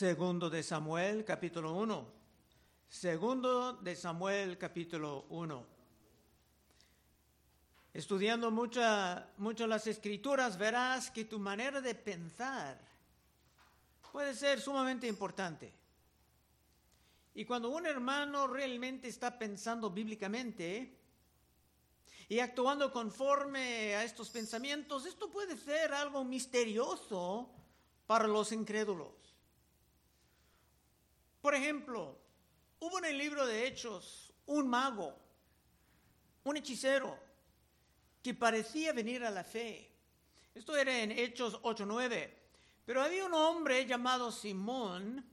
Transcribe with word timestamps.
Segundo 0.00 0.48
de 0.48 0.62
Samuel, 0.62 1.26
capítulo 1.26 1.74
1. 1.74 2.12
Segundo 2.88 3.74
de 3.74 3.94
Samuel, 3.94 4.56
capítulo 4.56 5.26
1. 5.28 5.66
Estudiando 7.92 8.50
mucha, 8.50 9.28
mucho 9.36 9.66
las 9.66 9.86
escrituras, 9.86 10.56
verás 10.56 11.10
que 11.10 11.26
tu 11.26 11.38
manera 11.38 11.82
de 11.82 11.94
pensar 11.94 12.80
puede 14.10 14.34
ser 14.34 14.62
sumamente 14.62 15.06
importante. 15.06 15.70
Y 17.34 17.44
cuando 17.44 17.68
un 17.68 17.84
hermano 17.84 18.46
realmente 18.46 19.06
está 19.06 19.38
pensando 19.38 19.90
bíblicamente 19.90 20.96
y 22.26 22.38
actuando 22.38 22.90
conforme 22.90 23.96
a 23.96 24.04
estos 24.04 24.30
pensamientos, 24.30 25.04
esto 25.04 25.30
puede 25.30 25.58
ser 25.58 25.92
algo 25.92 26.24
misterioso 26.24 27.50
para 28.06 28.26
los 28.26 28.50
incrédulos. 28.52 29.29
Por 31.40 31.54
ejemplo, 31.54 32.18
hubo 32.80 32.98
en 32.98 33.06
el 33.06 33.18
libro 33.18 33.46
de 33.46 33.66
Hechos 33.66 34.32
un 34.46 34.68
mago, 34.68 35.16
un 36.44 36.56
hechicero, 36.56 37.18
que 38.22 38.34
parecía 38.34 38.92
venir 38.92 39.24
a 39.24 39.30
la 39.30 39.44
fe. 39.44 39.90
Esto 40.54 40.76
era 40.76 40.98
en 40.98 41.12
Hechos 41.12 41.60
8.9. 41.62 42.30
Pero 42.84 43.02
había 43.02 43.24
un 43.24 43.34
hombre 43.34 43.86
llamado 43.86 44.32
Simón 44.32 45.24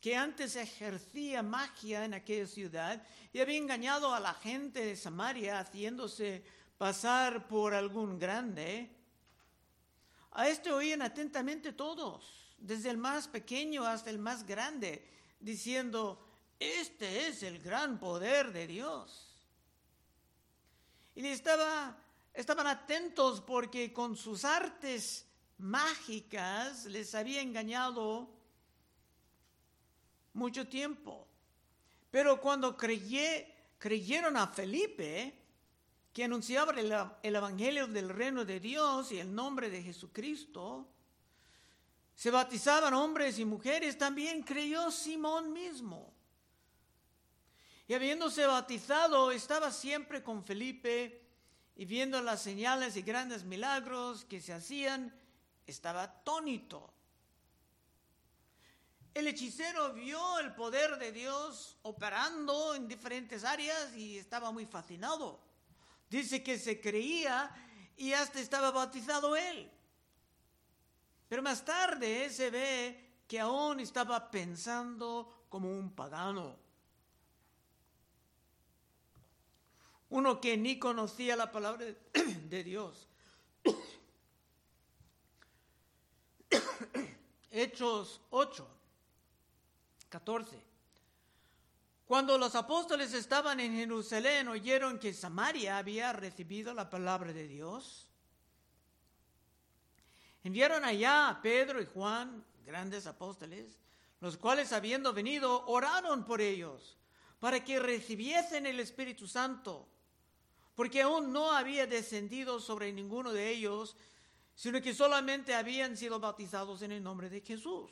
que 0.00 0.14
antes 0.14 0.54
ejercía 0.56 1.42
magia 1.42 2.04
en 2.04 2.14
aquella 2.14 2.46
ciudad 2.46 3.02
y 3.32 3.40
había 3.40 3.58
engañado 3.58 4.14
a 4.14 4.20
la 4.20 4.34
gente 4.34 4.84
de 4.84 4.94
Samaria 4.94 5.58
haciéndose 5.58 6.44
pasar 6.78 7.48
por 7.48 7.74
algún 7.74 8.18
grande. 8.18 8.90
A 10.32 10.48
este 10.48 10.70
oían 10.70 11.02
atentamente 11.02 11.72
todos, 11.72 12.45
desde 12.58 12.90
el 12.90 12.96
más 12.96 13.28
pequeño 13.28 13.84
hasta 13.84 14.10
el 14.10 14.18
más 14.18 14.46
grande 14.46 15.06
diciendo, 15.40 16.26
este 16.58 17.28
es 17.28 17.42
el 17.42 17.58
gran 17.60 17.98
poder 17.98 18.52
de 18.52 18.66
Dios. 18.66 19.34
Y 21.14 21.26
estaba, 21.26 21.96
estaban 22.34 22.66
atentos 22.66 23.40
porque 23.40 23.92
con 23.92 24.16
sus 24.16 24.44
artes 24.44 25.26
mágicas 25.58 26.84
les 26.86 27.14
había 27.14 27.40
engañado 27.40 28.28
mucho 30.34 30.68
tiempo. 30.68 31.26
Pero 32.10 32.40
cuando 32.40 32.76
creyeron 32.76 34.36
a 34.36 34.46
Felipe, 34.48 35.42
que 36.12 36.24
anunciaba 36.24 36.72
el, 36.72 36.92
el, 37.22 37.36
Evangelio 37.36 37.86
del 37.86 38.08
reino 38.08 38.44
de 38.44 38.60
Dios 38.60 39.12
y 39.12 39.18
el 39.18 39.34
nombre 39.34 39.68
de 39.68 39.82
Jesucristo, 39.82 40.88
se 42.16 42.30
bautizaban 42.30 42.94
hombres 42.94 43.38
y 43.38 43.44
mujeres, 43.44 43.98
también 43.98 44.42
creyó 44.42 44.90
Simón 44.90 45.52
mismo. 45.52 46.14
Y 47.86 47.92
habiéndose 47.92 48.46
bautizado, 48.46 49.30
estaba 49.30 49.70
siempre 49.70 50.22
con 50.22 50.42
Felipe 50.42 51.22
y 51.76 51.84
viendo 51.84 52.20
las 52.22 52.42
señales 52.42 52.96
y 52.96 53.02
grandes 53.02 53.44
milagros 53.44 54.24
que 54.24 54.40
se 54.40 54.54
hacían, 54.54 55.14
estaba 55.66 56.04
atónito. 56.04 56.90
El 59.12 59.28
hechicero 59.28 59.92
vio 59.92 60.38
el 60.38 60.54
poder 60.54 60.98
de 60.98 61.12
Dios 61.12 61.76
operando 61.82 62.74
en 62.74 62.88
diferentes 62.88 63.44
áreas 63.44 63.94
y 63.94 64.16
estaba 64.16 64.50
muy 64.52 64.64
fascinado. 64.64 65.38
Dice 66.08 66.42
que 66.42 66.58
se 66.58 66.80
creía 66.80 67.54
y 67.94 68.14
hasta 68.14 68.40
estaba 68.40 68.70
bautizado 68.70 69.36
él. 69.36 69.70
Pero 71.28 71.42
más 71.42 71.64
tarde 71.64 72.30
se 72.30 72.50
ve 72.50 73.22
que 73.26 73.40
aún 73.40 73.80
estaba 73.80 74.30
pensando 74.30 75.46
como 75.48 75.70
un 75.70 75.94
pagano. 75.94 76.56
Uno 80.10 80.40
que 80.40 80.56
ni 80.56 80.78
conocía 80.78 81.34
la 81.34 81.50
palabra 81.50 81.84
de 81.84 82.62
Dios. 82.64 83.08
Hechos 87.50 88.20
8, 88.30 88.68
14. 90.08 90.62
Cuando 92.06 92.38
los 92.38 92.54
apóstoles 92.54 93.12
estaban 93.14 93.58
en 93.58 93.74
Jerusalén, 93.74 94.46
oyeron 94.46 95.00
que 95.00 95.12
Samaria 95.12 95.76
había 95.76 96.12
recibido 96.12 96.72
la 96.72 96.88
palabra 96.88 97.32
de 97.32 97.48
Dios 97.48 98.05
Enviaron 100.46 100.84
allá 100.84 101.28
a 101.28 101.42
Pedro 101.42 101.82
y 101.82 101.86
Juan, 101.86 102.44
grandes 102.64 103.08
apóstoles, 103.08 103.80
los 104.20 104.36
cuales 104.36 104.72
habiendo 104.72 105.12
venido 105.12 105.66
oraron 105.66 106.24
por 106.24 106.40
ellos 106.40 106.96
para 107.40 107.64
que 107.64 107.80
recibiesen 107.80 108.64
el 108.64 108.78
Espíritu 108.78 109.26
Santo, 109.26 109.88
porque 110.76 111.02
aún 111.02 111.32
no 111.32 111.50
había 111.50 111.88
descendido 111.88 112.60
sobre 112.60 112.92
ninguno 112.92 113.32
de 113.32 113.50
ellos, 113.50 113.96
sino 114.54 114.80
que 114.80 114.94
solamente 114.94 115.52
habían 115.52 115.96
sido 115.96 116.20
bautizados 116.20 116.80
en 116.82 116.92
el 116.92 117.02
nombre 117.02 117.28
de 117.28 117.40
Jesús. 117.40 117.90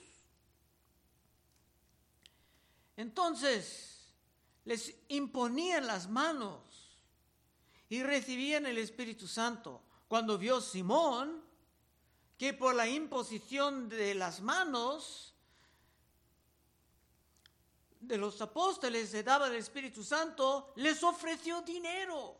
Entonces 2.96 4.14
les 4.64 4.94
imponían 5.08 5.88
las 5.88 6.08
manos 6.08 7.02
y 7.88 8.04
recibían 8.04 8.64
el 8.66 8.78
Espíritu 8.78 9.26
Santo. 9.26 9.82
Cuando 10.06 10.38
vio 10.38 10.60
Simón, 10.60 11.43
que 12.38 12.52
por 12.52 12.74
la 12.74 12.86
imposición 12.88 13.88
de 13.88 14.14
las 14.14 14.40
manos 14.40 15.34
de 18.00 18.18
los 18.18 18.40
apóstoles 18.42 19.10
se 19.10 19.22
daba 19.22 19.46
el 19.46 19.54
Espíritu 19.54 20.04
Santo, 20.04 20.72
les 20.76 21.02
ofreció 21.02 21.62
dinero, 21.62 22.38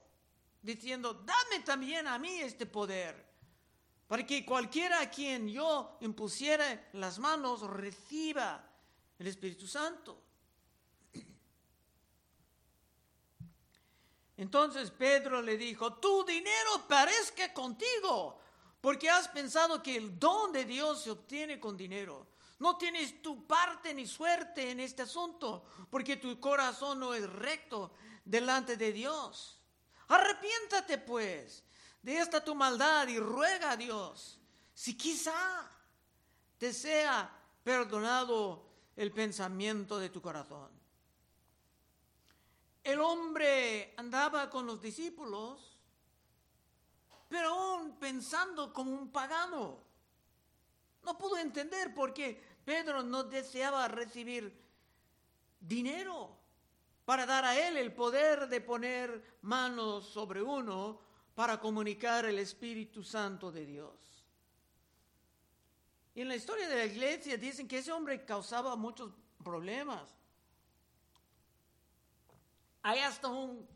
diciendo, 0.61 1.15
dame 1.15 1.65
también 1.65 2.07
a 2.07 2.19
mí 2.19 2.41
este 2.41 2.67
poder, 2.67 3.25
para 4.07 4.27
que 4.27 4.45
cualquiera 4.45 5.01
a 5.01 5.11
quien 5.11 5.49
yo 5.49 5.97
impusiera 6.01 6.91
las 6.93 7.19
manos 7.19 7.63
reciba 7.63 8.63
el 9.19 9.27
Espíritu 9.27 9.67
Santo. 9.67 10.21
Entonces 14.37 14.91
Pedro 14.91 15.41
le 15.41 15.57
dijo, 15.57 15.95
tu 15.95 16.25
dinero 16.25 16.87
parezca 16.89 17.55
contigo 17.55 18.41
porque 18.85 19.09
has 19.09 19.29
pensado 19.29 19.83
que 19.83 19.97
el 19.97 20.19
don 20.19 20.53
de 20.53 20.67
Dios 20.67 21.01
se 21.01 21.11
obtiene 21.11 21.59
con 21.59 21.75
dinero. 21.75 22.27
No 22.59 22.77
tienes 22.77 23.23
tu 23.23 23.47
parte 23.47 23.95
ni 23.95 24.07
suerte 24.07 24.71
en 24.71 24.79
este 24.79 25.01
asunto, 25.01 25.65
porque 25.89 26.19
tu 26.19 26.39
corazón 26.39 27.01
no 27.01 27.15
es 27.15 27.27
recto 27.27 27.95
delante 28.27 28.77
de 28.77 28.93
Dios. 28.93 29.59
Arrepiéntate 30.09 30.99
pues 30.99 31.65
de 32.03 32.19
esta 32.19 32.45
tu 32.45 32.55
maldad 32.55 33.09
y 33.09 33.19
ruega 33.19 33.71
a 33.71 33.77
Dios, 33.79 34.39
si 34.75 34.95
quizá 34.99 35.73
te 36.59 36.71
sea 36.75 37.35
perdonado 37.63 38.67
el 38.97 39.13
pensamiento 39.13 39.99
de 39.99 40.11
tu 40.11 40.21
corazón. 40.21 40.69
El 42.83 43.01
hombre 43.01 43.95
andaba 43.97 44.51
con 44.51 44.67
los 44.67 44.83
discípulos 44.83 45.74
pero 47.29 47.49
aún 47.49 47.99
pensando 47.99 48.73
como 48.73 48.93
un 48.93 49.11
pagano. 49.11 49.83
No 51.03 51.19
pudo 51.19 51.37
entender 51.37 51.95
por 51.95 52.15
qué 52.15 52.43
Pedro 52.65 53.03
no 53.03 53.25
deseaba 53.25 53.89
recibir 53.89 54.63
dinero 55.61 56.37
para 57.05 57.27
dar 57.27 57.45
a 57.45 57.69
él 57.69 57.77
el 57.77 57.93
poder 57.93 58.49
de 58.49 58.61
poner 58.61 59.39
manos 59.43 60.09
sobre 60.09 60.43
uno 60.43 61.01
para 61.35 61.61
comunicar 61.61 62.25
el 62.25 62.39
Espíritu 62.39 63.03
Santo 63.03 63.51
de 63.53 63.67
Dios. 63.67 64.25
Y 66.15 66.21
en 66.21 66.29
la 66.29 66.37
historia 66.37 66.69
de 66.69 66.77
la 66.77 66.85
iglesia 66.85 67.37
dicen 67.37 67.67
que 67.67 67.79
ese 67.79 67.93
hombre 67.93 68.25
causaba 68.25 68.77
muchos 68.77 69.13
problemas. 69.43 70.15
Hay 72.83 73.01
hasta 73.01 73.29
un 73.29 73.67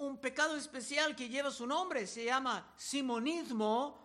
un 0.00 0.16
pecado 0.16 0.56
especial 0.56 1.14
que 1.14 1.28
lleva 1.28 1.50
su 1.50 1.66
nombre, 1.66 2.06
se 2.06 2.24
llama 2.24 2.72
simonismo. 2.76 3.98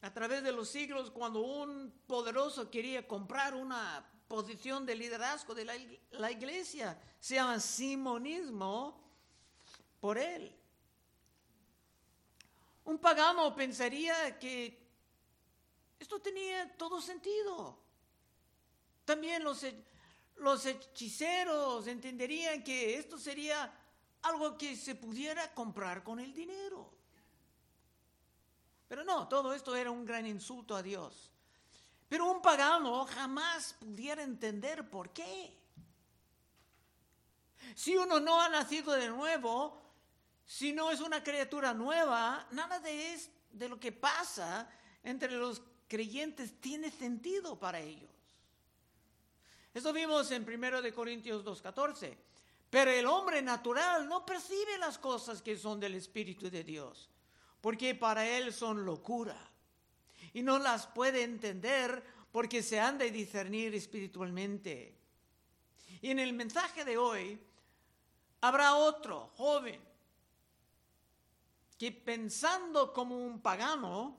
A 0.00 0.10
través 0.10 0.42
de 0.42 0.52
los 0.52 0.70
siglos, 0.70 1.10
cuando 1.10 1.40
un 1.40 1.92
poderoso 2.06 2.70
quería 2.70 3.06
comprar 3.06 3.54
una 3.54 4.10
posición 4.26 4.86
de 4.86 4.94
liderazgo 4.94 5.54
de 5.54 5.66
la, 6.12 6.30
iglesia, 6.30 6.98
se 7.20 7.34
llama 7.34 7.60
simonismo 7.60 8.98
por 10.00 10.16
él. 10.16 10.56
Un 12.84 12.98
pagano 12.98 13.54
pensaría 13.54 14.38
que 14.38 14.78
esto 15.98 16.20
tenía 16.20 16.74
todo 16.78 17.02
sentido. 17.02 17.78
También 19.04 19.44
los, 19.44 19.66
los 20.36 20.64
hechiceros 20.64 21.86
entenderían 21.86 22.64
que 22.64 22.96
esto 22.96 23.18
sería 23.18 23.70
algo 24.22 24.56
que 24.56 24.76
se 24.76 24.94
pudiera 24.94 25.52
comprar 25.54 26.02
con 26.02 26.20
el 26.20 26.32
dinero. 26.32 26.90
Pero 28.88 29.04
no, 29.04 29.28
todo 29.28 29.54
esto 29.54 29.76
era 29.76 29.90
un 29.90 30.04
gran 30.04 30.26
insulto 30.26 30.74
a 30.74 30.82
Dios. 30.82 31.30
Pero 32.08 32.26
un 32.30 32.42
pagano 32.42 33.04
jamás 33.06 33.74
pudiera 33.74 34.22
entender 34.22 34.90
por 34.90 35.10
qué. 35.10 35.56
Si 37.74 37.96
uno 37.96 38.18
no 38.18 38.40
ha 38.40 38.48
nacido 38.48 38.92
de 38.94 39.08
nuevo, 39.08 39.80
si 40.44 40.72
no 40.72 40.90
es 40.90 41.00
una 41.00 41.22
criatura 41.22 41.72
nueva, 41.72 42.46
nada 42.50 42.80
de, 42.80 43.12
es, 43.12 43.30
de 43.52 43.68
lo 43.68 43.78
que 43.78 43.92
pasa 43.92 44.68
entre 45.04 45.32
los 45.32 45.62
creyentes 45.86 46.60
tiene 46.60 46.90
sentido 46.90 47.58
para 47.58 47.78
ellos. 47.78 48.10
Esto 49.72 49.92
vimos 49.92 50.30
en 50.32 50.42
1 50.42 50.82
de 50.82 50.92
Corintios 50.92 51.44
2:14. 51.44 52.29
Pero 52.70 52.92
el 52.92 53.06
hombre 53.06 53.42
natural 53.42 54.08
no 54.08 54.24
percibe 54.24 54.78
las 54.78 54.96
cosas 54.96 55.42
que 55.42 55.56
son 55.56 55.80
del 55.80 55.96
Espíritu 55.96 56.48
de 56.48 56.62
Dios, 56.62 57.10
porque 57.60 57.96
para 57.96 58.26
él 58.26 58.52
son 58.52 58.84
locura. 58.84 59.36
Y 60.32 60.42
no 60.42 60.60
las 60.60 60.86
puede 60.86 61.24
entender 61.24 62.02
porque 62.30 62.62
se 62.62 62.78
han 62.78 62.96
de 62.96 63.10
discernir 63.10 63.74
espiritualmente. 63.74 64.96
Y 66.00 66.10
en 66.10 66.20
el 66.20 66.32
mensaje 66.32 66.84
de 66.84 66.96
hoy 66.96 67.40
habrá 68.40 68.76
otro 68.76 69.32
joven 69.36 69.80
que 71.76 71.90
pensando 71.90 72.92
como 72.92 73.18
un 73.18 73.40
pagano 73.40 74.16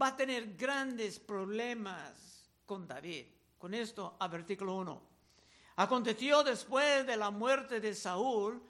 va 0.00 0.08
a 0.08 0.16
tener 0.16 0.54
grandes 0.54 1.18
problemas 1.18 2.50
con 2.66 2.86
David. 2.86 3.26
Con 3.58 3.72
esto, 3.72 4.16
a 4.18 4.28
versículo 4.28 4.76
1. 4.76 5.13
Aconteció 5.76 6.44
después 6.44 7.04
de 7.06 7.16
la 7.16 7.30
muerte 7.30 7.80
de 7.80 7.94
Saúl 7.94 8.62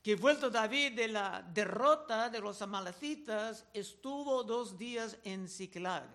que 0.00 0.14
vuelto 0.14 0.48
David 0.48 0.92
de 0.92 1.08
la 1.08 1.42
derrota 1.42 2.30
de 2.30 2.38
los 2.38 2.62
amalecitas 2.62 3.66
estuvo 3.72 4.44
dos 4.44 4.78
días 4.78 5.18
en 5.24 5.48
Ziklag. 5.48 6.08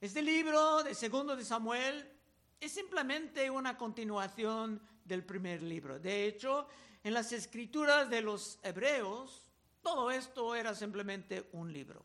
Este 0.00 0.20
libro 0.20 0.82
de 0.82 0.96
Segundo 0.96 1.36
de 1.36 1.44
Samuel 1.44 2.10
es 2.58 2.72
simplemente 2.72 3.48
una 3.48 3.78
continuación 3.78 4.82
del 5.04 5.24
primer 5.24 5.62
libro. 5.62 6.00
De 6.00 6.26
hecho, 6.26 6.66
en 7.04 7.14
las 7.14 7.30
escrituras 7.30 8.10
de 8.10 8.22
los 8.22 8.58
hebreos, 8.64 9.48
todo 9.80 10.10
esto 10.10 10.56
era 10.56 10.74
simplemente 10.74 11.48
un 11.52 11.72
libro. 11.72 12.04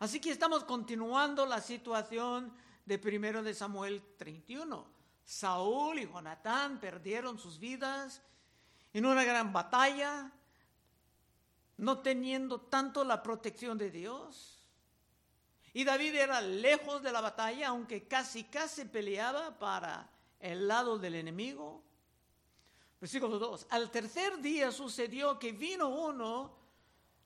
Así 0.00 0.18
que 0.18 0.32
estamos 0.32 0.64
continuando 0.64 1.46
la 1.46 1.60
situación 1.60 2.52
de 2.84 2.98
primero 2.98 3.44
de 3.44 3.54
Samuel 3.54 4.02
31. 4.16 4.91
Saúl 5.24 5.98
y 5.98 6.06
Jonatán 6.06 6.78
perdieron 6.80 7.38
sus 7.38 7.58
vidas 7.58 8.22
en 8.92 9.06
una 9.06 9.24
gran 9.24 9.52
batalla, 9.52 10.30
no 11.78 12.00
teniendo 12.00 12.60
tanto 12.60 13.04
la 13.04 13.22
protección 13.22 13.78
de 13.78 13.90
Dios. 13.90 14.58
Y 15.72 15.84
David 15.84 16.14
era 16.16 16.40
lejos 16.40 17.02
de 17.02 17.12
la 17.12 17.20
batalla, 17.20 17.68
aunque 17.68 18.06
casi 18.06 18.44
casi 18.44 18.84
peleaba 18.84 19.58
para 19.58 20.10
el 20.38 20.68
lado 20.68 20.98
del 20.98 21.14
enemigo. 21.14 21.82
Versículo 23.00 23.38
2. 23.38 23.66
Al 23.70 23.90
tercer 23.90 24.40
día 24.40 24.70
sucedió 24.70 25.38
que 25.38 25.52
vino 25.52 25.88
uno 25.88 26.54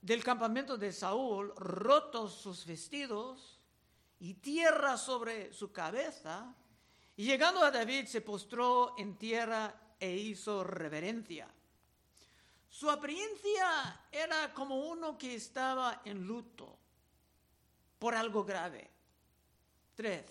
del 0.01 0.23
campamento 0.23 0.79
de 0.79 0.93
Saúl, 0.93 1.53
rotos 1.57 2.35
sus 2.35 2.65
vestidos 2.65 3.61
y 4.21 4.35
tierra 4.35 4.97
sobre 4.97 5.53
su 5.53 5.73
cabeza, 5.73 6.55
y 7.17 7.25
llegando 7.25 7.65
a 7.65 7.71
David 7.71 8.07
se 8.07 8.21
postró 8.21 8.95
en 8.99 9.17
tierra 9.17 9.75
e 9.99 10.15
hizo 10.15 10.63
reverencia. 10.63 11.49
Su 12.69 12.91
apariencia 12.91 14.03
era 14.13 14.53
como 14.53 14.77
uno 14.77 15.17
que 15.17 15.35
estaba 15.35 16.03
en 16.05 16.27
luto 16.27 16.79
por 17.99 18.15
algo 18.15 18.45
grave. 18.45 18.91
Tres. 19.95 20.25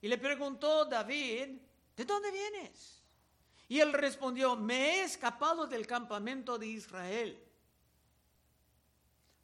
Y 0.00 0.08
le 0.08 0.16
preguntó 0.16 0.86
David, 0.86 1.58
¿de 1.94 2.04
dónde 2.06 2.30
vienes? 2.30 3.04
Y 3.68 3.80
él 3.80 3.92
respondió, 3.92 4.56
me 4.56 5.00
he 5.00 5.04
escapado 5.04 5.66
del 5.66 5.86
campamento 5.86 6.58
de 6.58 6.68
Israel. 6.68 7.38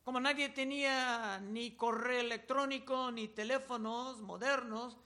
Como 0.02 0.18
nadie 0.18 0.48
tenía 0.48 1.38
ni 1.40 1.76
correo 1.76 2.20
electrónico 2.20 3.10
ni 3.10 3.28
teléfonos 3.28 4.22
modernos, 4.22 4.96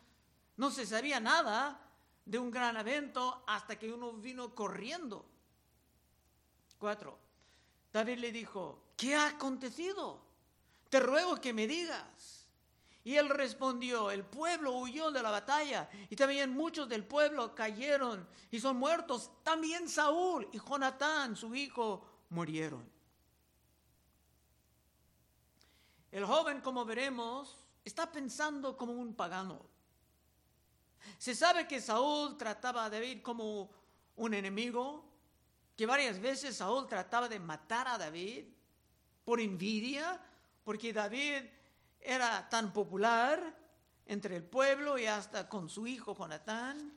no 0.57 0.71
se 0.71 0.87
sabía 0.87 1.21
nada 1.21 1.81
de 2.25 2.39
un 2.39 2.51
gran 2.51 2.77
evento 2.77 3.43
hasta 3.47 3.79
que 3.79 3.93
uno 3.93 4.13
vino 4.13 4.55
corriendo. 4.55 5.27
Cuatro. 6.79 7.19
David 7.93 8.19
le 8.19 8.33
dijo, 8.33 8.83
¿qué 8.97 9.15
ha 9.15 9.29
acontecido? 9.29 10.21
Te 10.89 11.01
ruego 11.01 11.41
que 11.41 11.53
me 11.53 11.67
digas. 11.67 12.49
Y 13.05 13.17
él 13.17 13.29
respondió, 13.29 14.11
el 14.11 14.25
pueblo 14.25 14.79
huyó 14.79 15.11
de 15.11 15.23
la 15.23 15.31
batalla 15.31 15.91
y 16.09 16.15
también 16.15 16.51
muchos 16.51 16.89
del 16.89 17.05
pueblo 17.05 17.55
cayeron 17.55 18.27
y 18.51 18.61
son 18.61 18.77
muertos. 18.77 19.31
También 19.43 19.89
Saúl 19.89 20.49
y 20.53 20.59
Jonatán, 20.59 21.35
su 21.35 21.55
hijo, 21.55 22.07
murieron. 22.31 22.89
El 26.13 26.25
joven, 26.27 26.61
como 26.61 26.85
veremos, 26.85 27.67
está 27.85 28.13
pensando 28.13 28.77
como 28.77 28.93
un 28.93 29.15
pagano. 29.15 29.72
Se 31.19 31.35
sabe 31.35 31.67
que 31.67 31.81
Saúl 31.81 32.37
trataba 32.37 32.85
a 32.85 32.91
David 32.91 33.23
como 33.23 33.71
un 34.17 34.35
enemigo, 34.35 35.05
que 35.77 35.87
varias 35.87 36.21
veces 36.21 36.57
Saúl 36.57 36.87
trataba 36.87 37.29
de 37.29 37.39
matar 37.39 37.89
a 37.89 37.99
David 37.99 38.45
por 39.25 39.41
envidia, 39.41 40.21
porque 40.65 40.93
David 40.93 41.45
era 42.01 42.49
tan 42.49 42.73
popular 42.73 43.59
entre 44.07 44.37
el 44.37 44.45
pueblo 44.45 44.99
y 44.99 45.07
hasta 45.07 45.49
con 45.49 45.69
su 45.69 45.87
hijo 45.87 46.15
Jonatán. 46.17 46.93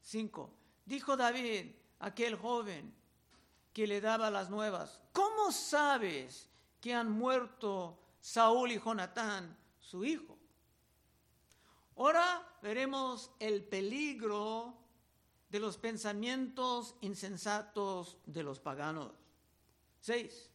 Cinco. 0.00 0.52
Dijo 0.84 1.16
David, 1.16 1.72
aquel 2.00 2.36
joven 2.36 2.94
que 3.72 3.86
le 3.86 4.00
daba 4.00 4.30
las 4.30 4.50
nuevas, 4.50 5.00
¿cómo 5.12 5.52
sabes 5.52 6.50
que 6.80 6.92
han 6.92 7.10
muerto 7.10 7.98
Saúl 8.20 8.72
y 8.72 8.78
Jonatán, 8.78 9.56
su 9.78 10.04
hijo? 10.04 10.38
Ahora 11.96 12.56
veremos 12.62 13.30
el 13.38 13.64
peligro 13.64 14.74
de 15.48 15.60
los 15.60 15.76
pensamientos 15.76 16.96
insensatos 17.02 18.18
de 18.24 18.42
los 18.42 18.58
paganos. 18.58 19.12
6. 20.00 20.50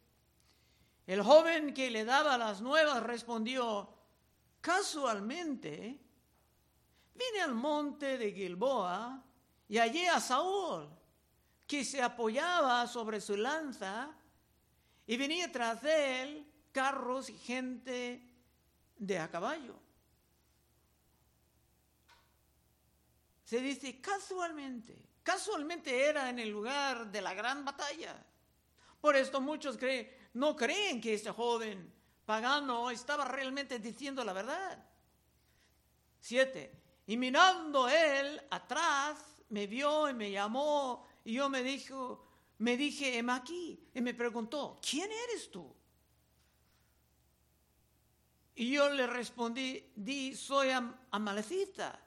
El 1.06 1.22
joven 1.22 1.74
que 1.74 1.92
le 1.92 2.04
daba 2.04 2.38
las 2.38 2.62
nuevas 2.62 3.04
respondió, 3.04 3.89
casualmente, 4.60 6.00
vine 7.13 7.41
al 7.44 7.53
monte 7.53 8.17
de 8.17 8.34
Gilboa 8.34 9.24
y 9.70 9.77
hallé 9.77 10.10
a 10.10 10.20
Saúl, 10.20 10.89
que 11.65 11.86
se 11.86 12.01
apoyaba 12.01 12.88
sobre 12.88 13.22
su 13.22 13.38
lanza, 13.38 14.17
y 15.06 15.15
venía 15.15 15.51
tras 15.51 15.84
él 15.84 16.46
carros 16.72 17.29
y 17.29 17.38
gente 17.38 18.22
de 18.98 19.20
a 19.20 19.29
caballo. 19.29 19.87
Se 23.48 23.62
dice 23.62 24.01
casualmente. 24.01 24.94
Casualmente 25.24 26.06
era 26.06 26.30
en 26.30 26.38
el 26.38 26.50
lugar 26.50 27.10
de 27.10 27.22
la 27.22 27.34
gran 27.34 27.63
batalla. 27.63 28.22
Por 29.00 29.16
esto 29.16 29.39
muchos 29.39 29.77
creen, 29.77 30.12
no 30.34 30.54
creen 30.54 31.00
que 31.00 31.13
este 31.13 31.32
joven 31.32 31.94
pagano 32.25 32.92
estaba 32.92 33.24
realmente 33.24 33.80
diciendo 33.80 34.22
la 34.25 34.34
verdad. 34.34 34.86
Siete. 36.20 36.77
Y 37.06 37.16
mirando 37.16 37.88
él 37.88 38.42
atrás, 38.50 39.18
me 39.48 39.66
vio 39.66 40.10
y 40.10 40.13
me 40.13 40.30
llamó 40.30 41.08
y 41.24 41.36
yo 41.36 41.48
me 41.48 41.63
dijo, 41.63 42.27
me 42.58 42.75
dije, 42.75 43.18
heme. 43.18 43.42
Y 43.94 44.01
me 44.01 44.13
preguntó, 44.13 44.77
¿quién 44.82 45.10
eres 45.10 45.50
tú? 45.50 45.74
Y 48.56 48.72
yo 48.72 48.89
le 48.89 49.08
respondí, 49.08 49.89
di, 49.96 50.36
soy 50.36 50.68
amalecita 51.12 52.06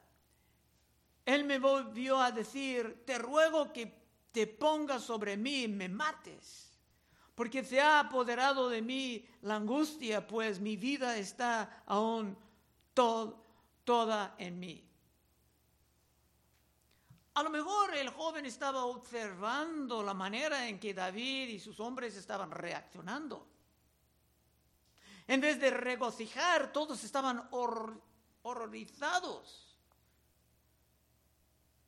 él 1.25 1.43
me 1.43 1.59
volvió 1.59 2.19
a 2.19 2.31
decir, 2.31 3.03
te 3.05 3.17
ruego 3.17 3.71
que 3.71 4.01
te 4.31 4.47
pongas 4.47 5.03
sobre 5.03 5.37
mí 5.37 5.63
y 5.63 5.67
me 5.67 5.89
mates, 5.89 6.71
porque 7.35 7.63
se 7.63 7.79
ha 7.81 7.99
apoderado 7.99 8.69
de 8.69 8.81
mí 8.81 9.27
la 9.41 9.55
angustia, 9.55 10.25
pues 10.25 10.59
mi 10.59 10.77
vida 10.77 11.17
está 11.17 11.83
aún 11.85 12.37
toda 12.93 14.35
en 14.37 14.59
mí. 14.59 14.87
A 17.33 17.43
lo 17.43 17.49
mejor 17.49 17.95
el 17.95 18.09
joven 18.09 18.45
estaba 18.45 18.85
observando 18.85 20.03
la 20.03 20.13
manera 20.13 20.67
en 20.67 20.79
que 20.79 20.93
David 20.93 21.47
y 21.49 21.59
sus 21.59 21.79
hombres 21.79 22.15
estaban 22.17 22.51
reaccionando. 22.51 23.47
En 25.27 25.39
vez 25.39 25.59
de 25.61 25.71
regocijar, 25.71 26.73
todos 26.73 27.03
estaban 27.05 27.47
horrorizados. 28.43 29.70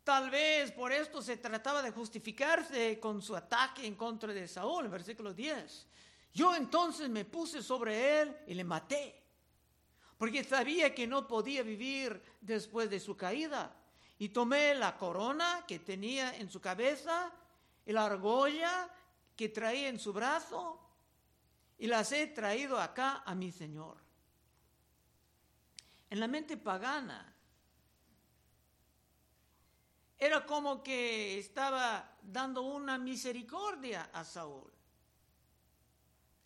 Tal 0.03 0.29
vez 0.29 0.71
por 0.71 0.91
esto 0.91 1.21
se 1.21 1.37
trataba 1.37 1.81
de 1.81 1.91
justificarse 1.91 2.99
con 2.99 3.21
su 3.21 3.35
ataque 3.35 3.85
en 3.85 3.95
contra 3.95 4.33
de 4.33 4.47
Saúl, 4.47 4.85
en 4.85 4.91
versículo 4.91 5.33
10. 5.33 5.87
Yo 6.33 6.55
entonces 6.55 7.09
me 7.09 7.25
puse 7.25 7.61
sobre 7.61 8.21
él 8.21 8.37
y 8.47 8.53
le 8.53 8.63
maté. 8.63 9.19
porque 10.17 10.43
sabía 10.43 10.95
que 10.95 11.05
no 11.05 11.27
podía 11.27 11.63
vivir 11.63 12.21
después 12.39 12.89
de 12.89 12.99
su 12.99 13.17
caída. 13.17 13.75
Y 14.19 14.29
tomé 14.29 14.73
la 14.73 14.97
corona 14.97 15.65
que 15.67 15.79
tenía 15.79 16.37
en 16.37 16.49
su 16.49 16.61
cabeza 16.61 17.31
y 17.85 17.91
la 17.91 18.05
argolla 18.05 18.89
que 19.35 19.49
traía 19.49 19.89
en 19.89 19.99
su 19.99 20.13
brazo 20.13 20.79
y 21.77 21.87
las 21.87 22.11
he 22.13 22.27
traído 22.27 22.79
acá 22.79 23.23
a 23.25 23.35
mi 23.35 23.51
Señor. 23.51 23.97
En 26.09 26.19
la 26.19 26.27
mente 26.27 26.55
pagana 26.55 27.32
era 30.25 30.45
como 30.45 30.81
que 30.81 31.37
estaba 31.37 32.17
dando 32.21 32.61
una 32.61 32.97
misericordia 32.97 34.09
a 34.13 34.23
Saúl. 34.23 34.71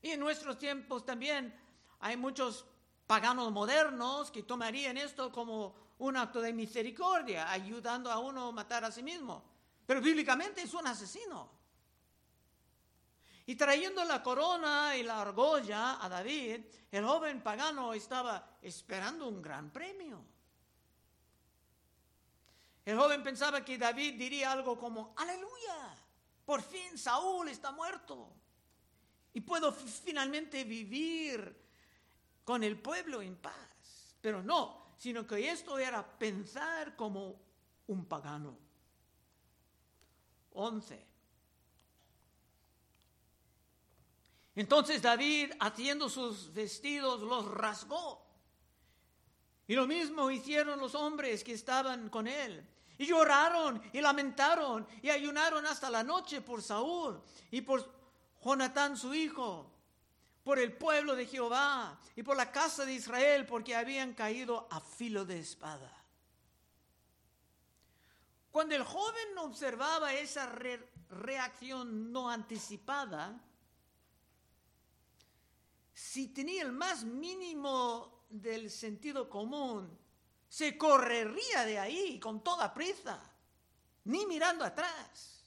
Y 0.01 0.09
en 0.09 0.19
nuestros 0.19 0.57
tiempos 0.57 1.05
también 1.05 1.53
hay 1.99 2.17
muchos 2.17 2.65
paganos 3.05 3.51
modernos 3.51 4.31
que 4.31 4.41
tomarían 4.41 4.97
esto 4.97 5.31
como 5.31 5.75
un 5.99 6.17
acto 6.17 6.41
de 6.41 6.53
misericordia, 6.53 7.51
ayudando 7.51 8.11
a 8.11 8.17
uno 8.17 8.47
a 8.47 8.51
matar 8.51 8.83
a 8.83 8.91
sí 8.91 9.03
mismo. 9.03 9.43
Pero 9.85 10.01
bíblicamente 10.01 10.63
es 10.63 10.73
un 10.73 10.87
asesino. 10.87 11.47
Y 13.45 13.55
trayendo 13.55 14.03
la 14.05 14.23
corona 14.23 14.97
y 14.97 15.03
la 15.03 15.21
argolla 15.21 16.03
a 16.03 16.09
David, 16.09 16.61
el 16.91 17.05
joven 17.05 17.43
pagano 17.43 17.93
estaba 17.93 18.57
esperando 18.59 19.27
un 19.27 19.39
gran 19.39 19.69
premio. 19.69 20.36
El 22.87 22.95
joven 22.97 23.21
pensaba 23.21 23.65
que 23.65 23.77
David 23.77 24.13
diría 24.13 24.53
algo 24.53 24.79
como, 24.79 25.13
aleluya, 25.17 25.93
por 26.45 26.61
fin 26.61 26.97
Saúl 26.97 27.49
está 27.49 27.73
muerto. 27.73 28.31
Y 29.33 29.41
puedo 29.41 29.73
finalmente 29.73 30.63
vivir 30.63 31.65
con 32.45 32.63
el 32.63 32.79
pueblo 32.79 33.21
en 33.21 33.35
paz. 33.35 34.15
Pero 34.21 34.41
no, 34.41 34.93
sino 34.97 35.27
que 35.27 35.51
esto 35.51 35.77
era 35.77 36.01
pensar 36.17 36.95
como 36.95 37.41
un 37.87 38.05
pagano. 38.05 38.57
11. 40.53 41.05
Entonces 44.55 45.01
David, 45.01 45.51
haciendo 45.59 46.07
sus 46.07 46.53
vestidos, 46.53 47.19
los 47.19 47.51
rasgó. 47.51 48.25
Y 49.67 49.75
lo 49.75 49.85
mismo 49.87 50.31
hicieron 50.31 50.79
los 50.79 50.95
hombres 50.95 51.43
que 51.43 51.51
estaban 51.51 52.07
con 52.07 52.27
él. 52.27 52.65
Y 52.97 53.05
lloraron 53.05 53.81
y 53.93 54.01
lamentaron 54.01 54.87
y 55.01 55.09
ayunaron 55.09 55.65
hasta 55.65 55.89
la 55.89 56.03
noche 56.03 56.41
por 56.41 56.61
Saúl 56.61 57.21
y 57.51 57.61
por 57.61 57.87
Jonatán 58.43 58.97
su 58.97 59.13
hijo 59.13 59.71
por 60.47 60.59
el 60.59 60.71
pueblo 60.71 61.13
de 61.13 61.25
Jehová 61.25 61.99
y 62.15 62.23
por 62.23 62.37
la 62.37 62.53
casa 62.53 62.85
de 62.85 62.93
Israel, 62.93 63.45
porque 63.45 63.75
habían 63.75 64.13
caído 64.13 64.65
a 64.71 64.79
filo 64.79 65.25
de 65.25 65.41
espada. 65.41 65.91
Cuando 68.49 68.73
el 68.73 68.85
joven 68.85 69.37
observaba 69.39 70.13
esa 70.13 70.49
reacción 71.09 72.13
no 72.13 72.29
anticipada, 72.29 73.37
si 75.93 76.29
tenía 76.29 76.63
el 76.63 76.71
más 76.71 77.03
mínimo 77.03 78.23
del 78.29 78.71
sentido 78.71 79.29
común, 79.29 79.99
se 80.49 80.77
correría 80.77 81.65
de 81.65 81.79
ahí 81.79 82.19
con 82.19 82.43
toda 82.43 82.73
prisa, 82.73 83.19
ni 84.05 84.25
mirando 84.25 84.63
atrás 84.63 85.37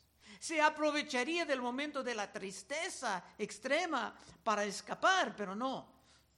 se 0.41 0.59
aprovecharía 0.61 1.45
del 1.45 1.61
momento 1.61 2.03
de 2.03 2.15
la 2.15 2.33
tristeza 2.33 3.23
extrema 3.37 4.17
para 4.43 4.65
escapar, 4.65 5.37
pero 5.37 5.55
no. 5.55 5.87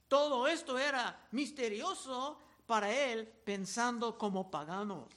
Todo 0.09 0.45
esto 0.45 0.77
era 0.77 1.25
misterioso 1.31 2.37
para 2.67 2.91
él 2.91 3.25
pensando 3.25 4.17
como 4.17 4.51
pagano. 4.51 5.07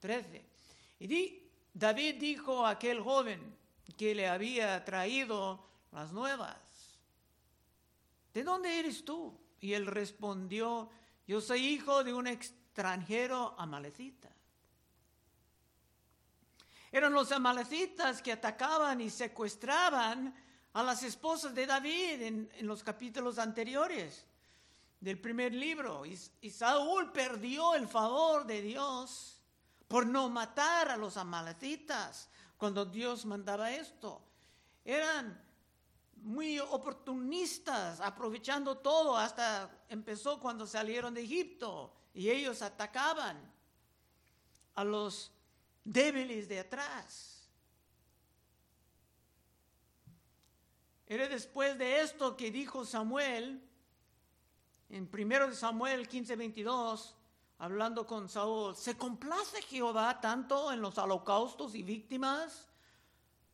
13. 0.00 0.44
Y 1.00 1.42
David 1.72 2.16
dijo 2.16 2.66
a 2.66 2.70
aquel 2.70 3.00
joven 3.00 3.56
que 3.96 4.14
le 4.14 4.28
había 4.28 4.84
traído 4.84 5.64
las 5.90 6.12
nuevas, 6.12 6.58
¿de 8.34 8.44
dónde 8.44 8.78
eres 8.78 9.02
tú? 9.02 9.34
Y 9.60 9.72
él 9.72 9.86
respondió, 9.86 10.90
yo 11.28 11.42
soy 11.42 11.60
hijo 11.66 12.02
de 12.02 12.14
un 12.14 12.26
extranjero 12.26 13.54
amalecita. 13.58 14.30
Eran 16.90 17.12
los 17.12 17.30
amalecitas 17.32 18.22
que 18.22 18.32
atacaban 18.32 19.02
y 19.02 19.10
secuestraban 19.10 20.34
a 20.72 20.82
las 20.82 21.02
esposas 21.02 21.54
de 21.54 21.66
David 21.66 22.22
en, 22.22 22.50
los 22.62 22.82
capítulos 22.82 23.38
anteriores 23.38 24.24
del 25.00 25.20
primer 25.20 25.52
libro. 25.52 26.06
Y, 26.06 26.18
y, 26.40 26.50
Saúl 26.50 27.12
perdió 27.12 27.74
el 27.74 27.86
favor 27.86 28.46
de 28.46 28.62
Dios 28.62 29.42
por 29.86 30.06
no 30.06 30.30
matar 30.30 30.90
a 30.90 30.96
los 30.96 31.18
amalecitas 31.18 32.30
cuando 32.56 32.86
Dios 32.86 33.26
mandaba 33.26 33.70
esto. 33.70 34.22
Eran 34.82 35.38
muy 36.22 36.58
oportunistas, 36.58 38.00
aprovechando 38.00 38.78
todo, 38.78 39.16
hasta 39.16 39.70
empezó 39.88 40.38
cuando 40.40 40.66
salieron 40.66 41.14
de 41.14 41.22
Egipto 41.22 41.92
y 42.14 42.30
ellos 42.30 42.62
atacaban 42.62 43.38
a 44.74 44.84
los 44.84 45.32
débiles 45.84 46.48
de 46.48 46.60
atrás. 46.60 47.48
Era 51.06 51.26
después 51.28 51.78
de 51.78 52.00
esto 52.00 52.36
que 52.36 52.50
dijo 52.50 52.84
Samuel, 52.84 53.62
en 54.90 55.10
1 55.12 55.54
Samuel 55.54 56.06
15, 56.06 56.36
22, 56.36 57.16
hablando 57.58 58.06
con 58.06 58.28
Saúl, 58.28 58.76
¿se 58.76 58.96
complace 58.96 59.62
Jehová 59.62 60.20
tanto 60.20 60.70
en 60.72 60.82
los 60.82 60.98
holocaustos 60.98 61.74
y 61.74 61.82
víctimas 61.82 62.68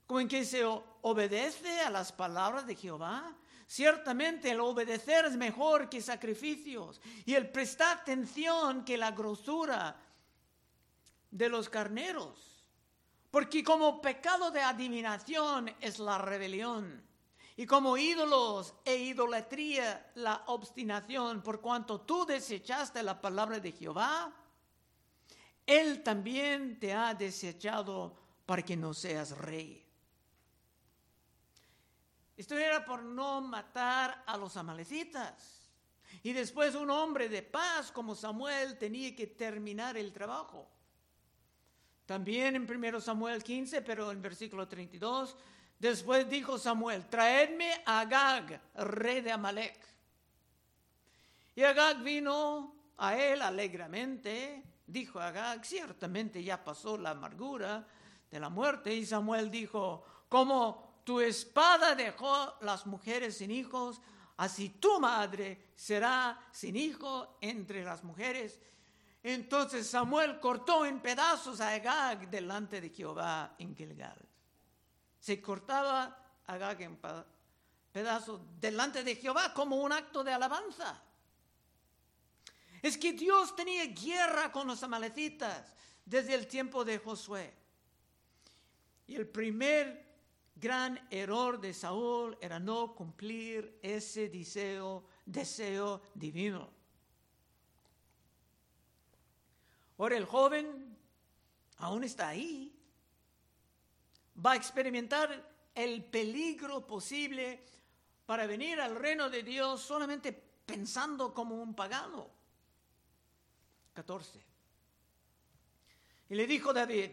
en 0.09 0.29
que 0.29 0.45
se 0.45 0.65
obedece 0.65 1.81
a 1.81 1.91
las 1.91 2.13
palabras 2.13 2.67
de 2.67 2.77
Jehová? 2.77 3.37
Ciertamente 3.67 4.51
el 4.51 4.61
obedecer 4.61 5.25
es 5.25 5.37
mejor 5.37 5.89
que 5.89 6.03
sacrificios 6.03 7.01
y 7.25 7.35
el 7.35 7.51
prestar 7.51 7.99
atención 7.99 8.85
que 8.85 8.99
la 8.99 9.13
grosura 9.13 9.97
de 11.31 11.49
los 11.49 11.69
carneros. 11.69 12.65
Porque 13.31 13.65
como 13.65 14.01
pecado 14.01 14.51
de 14.51 14.61
adivinación 14.61 15.75
es 15.81 15.99
la 15.99 16.19
rebelión, 16.19 17.03
y 17.57 17.67
como 17.67 17.97
ídolos 17.97 18.75
e 18.85 18.97
idolatría 18.97 20.13
la 20.17 20.43
obstinación, 20.47 21.43
por 21.43 21.61
cuanto 21.61 22.01
tú 22.01 22.27
desechaste 22.27 23.03
la 23.03 23.21
palabra 23.21 23.61
de 23.61 23.73
Jehová, 23.73 24.33
Él 25.67 26.03
también 26.03 26.79
te 26.79 26.93
ha 26.93 27.15
desechado 27.15 28.17
para 28.45 28.63
que 28.63 28.77
no 28.77 28.93
seas 28.93 29.37
rey. 29.39 29.84
Esto 32.37 32.57
era 32.57 32.85
por 32.85 33.03
no 33.03 33.41
matar 33.41 34.25
a 34.26 34.37
los 34.37 34.57
amalecitas. 34.57 35.71
Y 36.23 36.33
después 36.33 36.75
un 36.75 36.91
hombre 36.91 37.29
de 37.29 37.43
paz 37.43 37.93
como 37.93 38.14
Samuel 38.14 38.79
tenía 38.79 39.14
que 39.14 39.26
terminar 39.26 39.97
el 39.97 40.12
trabajo. 40.12 40.69
También 42.07 42.57
en 42.57 42.71
1 42.71 43.00
Samuel 43.00 43.43
15, 43.43 43.83
pero 43.83 44.11
en 44.11 44.21
versículo 44.21 44.69
32, 44.69 45.37
después 45.79 46.29
dijo 46.29 46.59
Samuel, 46.59 47.07
traedme 47.07 47.83
a 47.87 48.00
Agag, 48.00 48.61
rey 48.75 49.21
de 49.23 49.33
Amalek. 49.33 49.79
Y 51.55 51.62
Agag 51.62 52.03
vino 52.03 52.75
a 52.99 53.17
él 53.17 53.41
alegremente, 53.41 54.62
dijo 54.87 55.19
Agag, 55.21 55.64
ciertamente 55.64 56.43
ya 56.43 56.62
pasó 56.62 56.99
la 56.99 57.11
amargura 57.11 57.87
de 58.31 58.41
la 58.41 58.50
muerte. 58.50 58.95
Y 58.95 59.07
Samuel 59.07 59.50
dijo, 59.50 60.05
como 60.29 60.84
tu 61.05 61.21
espada 61.21 61.95
dejó 61.95 62.55
las 62.63 62.87
mujeres 62.87 63.37
sin 63.37 63.51
hijos, 63.51 64.01
así 64.37 64.71
tu 64.71 64.99
madre 64.99 65.71
será 65.77 66.41
sin 66.51 66.77
hijo 66.77 67.39
entre 67.41 67.85
las 67.85 68.03
mujeres 68.03 68.59
entonces 69.25 69.87
Samuel 69.87 70.39
cortó 70.39 70.85
en 70.85 71.01
pedazos 71.01 71.59
a 71.63 71.73
Agag 71.73 72.29
delante 72.29 72.79
de 72.79 72.91
Jehová 72.91 73.57
en 73.59 73.75
Gilgal. 73.75 74.19
Se 75.19 75.41
cortaba 75.41 76.15
Agag 76.47 76.83
en 76.83 76.99
pedazos 77.91 78.43
delante 78.61 79.03
de 79.03 79.17
Jehová 79.17 79.55
como 79.55 79.77
un 79.77 79.93
acto 79.93 80.23
de 80.23 80.31
alabanza. 80.31 81.03
Es 82.83 82.99
que 82.99 83.15
Dios 83.15 83.57
tenía 83.57 83.87
guerra 83.87 84.53
con 84.53 84.67
los 84.67 84.83
amalecitas 84.83 85.73
desde 86.05 86.35
el 86.35 86.47
tiempo 86.47 86.85
de 86.85 86.99
Josué. 86.99 87.55
Y 89.07 89.15
el 89.15 89.27
primer 89.27 90.04
gran 90.55 91.01
error 91.11 91.61
de 91.61 91.75
Saúl 91.75 92.37
era 92.41 92.59
no 92.59 92.95
cumplir 92.95 93.79
ese 93.83 94.29
deseo, 94.29 95.05
deseo 95.27 96.01
divino. 96.15 96.71
Ahora 99.99 100.17
el 100.17 100.25
joven 100.25 100.97
aún 101.79 102.05
está 102.05 102.29
ahí. 102.29 102.75
Va 104.45 104.53
a 104.53 104.57
experimentar 104.57 105.53
el 105.75 106.05
peligro 106.05 106.87
posible 106.87 107.65
para 108.27 108.47
venir 108.47 108.81
al 108.81 108.97
reino 108.97 109.29
de 109.29 109.43
Dios 109.43 109.81
solamente 109.81 110.33
pensando 110.33 111.33
como 111.35 111.57
un 111.63 111.75
pagano. 111.75 112.31
14. 113.93 114.41
Y 116.31 116.35
le 116.35 116.47
dijo 116.47 116.73
David, 116.73 117.11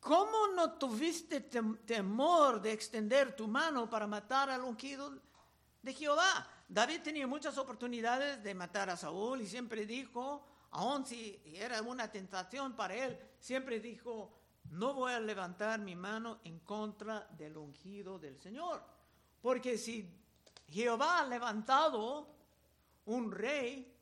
¿cómo 0.00 0.48
no 0.54 0.72
tuviste 0.78 1.40
temor 1.40 2.60
de 2.60 2.72
extender 2.72 3.34
tu 3.36 3.48
mano 3.48 3.88
para 3.88 4.06
matar 4.06 4.50
al 4.50 4.62
ungido 4.62 5.20
de 5.82 5.94
Jehová? 5.94 6.46
David 6.68 7.00
tenía 7.02 7.26
muchas 7.26 7.56
oportunidades 7.56 8.42
de 8.42 8.54
matar 8.54 8.90
a 8.90 8.96
Saúl 8.96 9.40
y 9.40 9.46
siempre 9.46 9.86
dijo, 9.86 10.44
aun 10.70 11.06
si 11.06 11.40
era 11.54 11.80
una 11.82 12.10
tentación 12.10 12.74
para 12.74 12.94
él, 12.94 13.18
siempre 13.40 13.80
dijo, 13.80 14.38
no 14.70 14.92
voy 14.92 15.12
a 15.12 15.20
levantar 15.20 15.80
mi 15.80 15.96
mano 15.96 16.40
en 16.44 16.60
contra 16.60 17.26
del 17.30 17.56
ungido 17.56 18.18
del 18.18 18.38
Señor. 18.38 18.82
Porque 19.40 19.78
si 19.78 20.06
Jehová 20.68 21.20
ha 21.20 21.26
levantado 21.26 22.28
un 23.06 23.32
rey, 23.32 23.94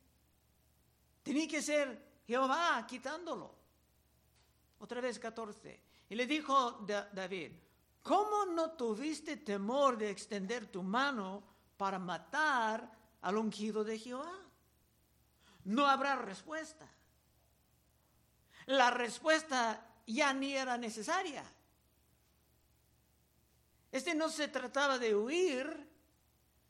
tenía 1.22 1.46
que 1.46 1.62
ser 1.62 2.22
Jehová 2.26 2.84
quitándolo. 2.88 3.54
Otra 4.78 5.00
vez 5.00 5.18
14. 5.18 5.85
Y 6.08 6.14
le 6.14 6.26
dijo 6.26 6.84
David, 7.12 7.52
¿cómo 8.02 8.46
no 8.46 8.72
tuviste 8.72 9.38
temor 9.38 9.98
de 9.98 10.10
extender 10.10 10.66
tu 10.66 10.82
mano 10.82 11.42
para 11.76 11.98
matar 11.98 12.90
al 13.22 13.36
ungido 13.36 13.82
de 13.82 13.98
Jehová? 13.98 14.32
No 15.64 15.86
habrá 15.86 16.14
respuesta. 16.16 16.88
La 18.66 18.90
respuesta 18.90 19.84
ya 20.06 20.32
ni 20.32 20.54
era 20.54 20.78
necesaria. 20.78 21.44
Este 23.90 24.14
no 24.14 24.28
se 24.28 24.48
trataba 24.48 24.98
de 24.98 25.14
huir 25.14 25.90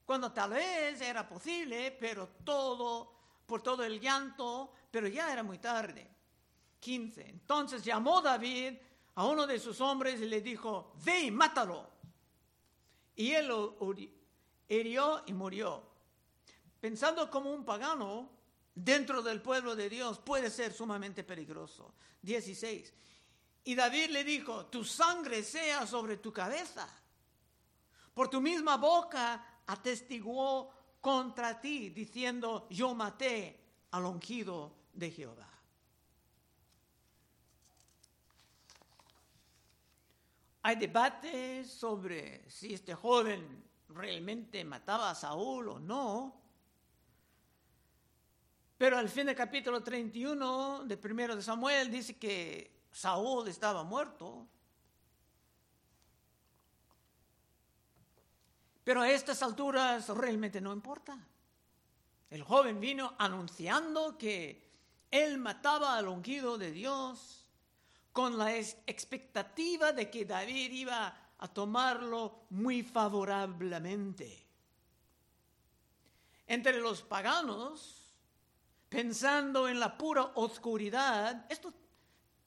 cuando 0.05 0.33
tal 0.33 0.50
vez 0.50 1.00
era 1.00 1.28
posible, 1.28 1.90
pero 1.99 2.28
todo, 2.45 3.12
por 3.45 3.62
todo 3.62 3.85
el 3.85 4.00
llanto, 4.00 4.73
pero 4.90 5.09
ya 5.09 5.33
era 5.33 5.43
muy 5.43 5.59
tarde. 5.59 6.09
15. 6.81 7.28
Entonces 7.28 7.83
llamó 7.83 8.23
David 8.23 8.78
a 9.16 9.26
uno 9.26 9.46
de 9.46 9.58
sus 9.58 9.80
hombres 9.80 10.20
le 10.20 10.40
dijo, 10.40 10.92
ve 11.02 11.23
y 11.23 11.30
mátalo. 11.30 11.88
Y 13.16 13.32
él 13.32 13.49
lo 13.49 13.76
hirió 14.68 15.23
y 15.26 15.32
murió. 15.32 15.82
Pensando 16.78 17.30
como 17.30 17.50
un 17.50 17.64
pagano, 17.64 18.30
dentro 18.75 19.23
del 19.23 19.40
pueblo 19.40 19.75
de 19.75 19.88
Dios 19.88 20.18
puede 20.18 20.50
ser 20.50 20.73
sumamente 20.73 21.25
peligroso. 21.25 21.94
16. 22.20 22.92
Y 23.64 23.75
David 23.75 24.11
le 24.11 24.23
dijo, 24.23 24.66
tu 24.66 24.85
sangre 24.85 25.42
sea 25.42 25.87
sobre 25.87 26.18
tu 26.18 26.30
cabeza. 26.30 26.87
Por 28.12 28.28
tu 28.28 28.42
misma 28.42 28.76
boca 28.76 29.62
atestiguó 29.66 30.70
contra 31.00 31.58
ti, 31.58 31.88
diciendo, 31.88 32.66
yo 32.68 32.94
maté 32.94 33.58
al 33.92 34.04
ungido 34.04 34.76
de 34.92 35.11
Jehová. 35.11 35.56
Hay 40.66 40.75
debates 40.75 41.70
sobre 41.70 42.50
si 42.50 42.75
este 42.75 42.92
joven 42.92 43.62
realmente 43.90 44.64
mataba 44.64 45.11
a 45.11 45.14
Saúl 45.14 45.68
o 45.68 45.78
no. 45.78 46.42
Pero 48.76 48.99
al 48.99 49.08
fin 49.08 49.26
del 49.26 49.37
capítulo 49.37 49.80
31 49.80 50.82
de 50.82 50.96
primero 50.96 51.37
de 51.37 51.42
Samuel 51.42 51.88
dice 51.88 52.16
que 52.18 52.82
Saúl 52.90 53.46
estaba 53.46 53.85
muerto. 53.85 54.44
Pero 58.82 59.02
a 59.02 59.08
estas 59.08 59.40
alturas 59.44 60.08
realmente 60.08 60.61
no 60.61 60.73
importa. 60.73 61.16
El 62.28 62.42
joven 62.42 62.80
vino 62.80 63.14
anunciando 63.18 64.18
que 64.18 64.68
él 65.12 65.38
mataba 65.38 65.96
al 65.96 66.09
ungido 66.09 66.59
de 66.59 66.72
Dios 66.72 67.45
con 68.16 68.38
la 68.38 68.57
expectativa 68.57 69.92
de 69.92 70.11
que 70.11 70.24
David 70.24 70.72
iba 70.72 71.14
a 71.37 71.48
tomarlo 71.48 72.46
muy 72.48 72.83
favorablemente. 72.83 74.46
Entre 76.46 76.81
los 76.81 77.02
paganos, 77.02 78.14
pensando 78.88 79.68
en 79.68 79.79
la 79.79 79.98
pura 79.98 80.33
oscuridad, 80.37 81.44
esto 81.50 81.74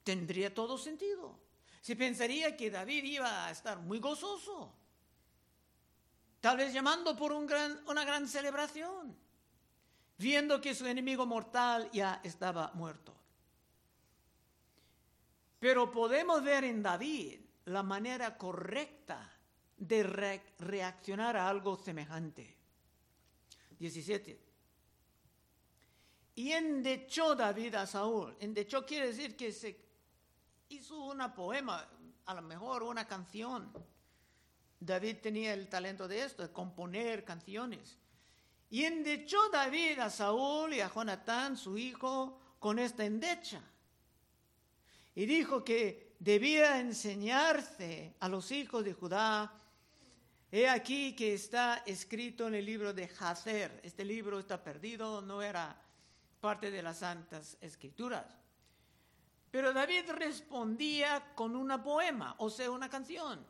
tendría 0.03 0.51
todo 0.51 0.75
sentido. 0.75 1.39
Se 1.81 1.95
pensaría 1.95 2.57
que 2.57 2.71
David 2.71 3.03
iba 3.03 3.45
a 3.45 3.51
estar 3.51 3.77
muy 3.77 3.99
gozoso, 3.99 4.73
tal 6.41 6.57
vez 6.57 6.73
llamando 6.73 7.15
por 7.15 7.31
una 7.31 8.05
gran 8.05 8.27
celebración, 8.27 9.15
viendo 10.17 10.59
que 10.59 10.73
su 10.73 10.87
enemigo 10.87 11.27
mortal 11.27 11.91
ya 11.93 12.21
estaba 12.23 12.71
muerto. 12.73 13.18
Pero 15.59 15.91
podemos 15.91 16.43
ver 16.43 16.63
en 16.63 16.81
David 16.81 17.39
la 17.65 17.83
manera 17.83 18.37
correcta 18.37 19.31
de 19.77 20.03
reaccionar 20.57 21.37
a 21.37 21.47
algo 21.47 21.77
semejante. 21.77 22.57
17. 23.77 24.39
Y 26.35 26.51
endechó 26.51 27.35
David 27.35 27.75
a 27.75 27.85
Saúl. 27.85 28.35
Endechó 28.39 28.85
quiere 28.85 29.07
decir 29.07 29.35
que 29.35 29.51
se 29.51 29.77
hizo 30.69 31.03
una 31.05 31.33
poema, 31.33 31.87
a 32.25 32.33
lo 32.33 32.41
mejor 32.41 32.83
una 32.83 33.05
canción. 33.05 33.71
David 34.79 35.17
tenía 35.21 35.53
el 35.53 35.67
talento 35.67 36.07
de 36.07 36.23
esto, 36.23 36.43
de 36.43 36.53
componer 36.53 37.25
canciones. 37.25 37.97
Y 38.69 38.85
endechó 38.85 39.49
David 39.49 39.99
a 39.99 40.09
Saúl 40.09 40.73
y 40.73 40.81
a 40.81 40.89
Jonatán, 40.89 41.57
su 41.57 41.77
hijo, 41.77 42.39
con 42.59 42.79
esta 42.79 43.03
endecha. 43.03 43.61
Y 45.19 45.25
dijo 45.25 45.65
que 45.65 46.15
debía 46.17 46.79
enseñarse 46.79 48.15
a 48.21 48.29
los 48.29 48.51
hijos 48.51 48.85
de 48.85 48.93
Judá. 48.93 49.51
He 50.49 50.69
aquí 50.69 51.13
que 51.13 51.33
está 51.33 51.83
escrito 51.85 52.47
en 52.47 52.55
el 52.55 52.65
libro 52.65 52.93
de 52.93 53.11
Hazer. 53.19 53.81
Este 53.83 54.05
libro 54.05 54.39
está 54.39 54.63
perdido, 54.63 55.21
no 55.21 55.41
era 55.41 55.75
parte 56.39 56.71
de 56.71 56.81
las 56.81 56.99
Santas 56.99 57.57
Escrituras. 57.59 58.27
Pero 59.51 59.73
David 59.73 60.09
respondía 60.11 61.33
con 61.35 61.53
una 61.57 61.83
poema, 61.83 62.35
o 62.37 62.49
sea, 62.49 62.71
una 62.71 62.89
canción. 62.89 63.45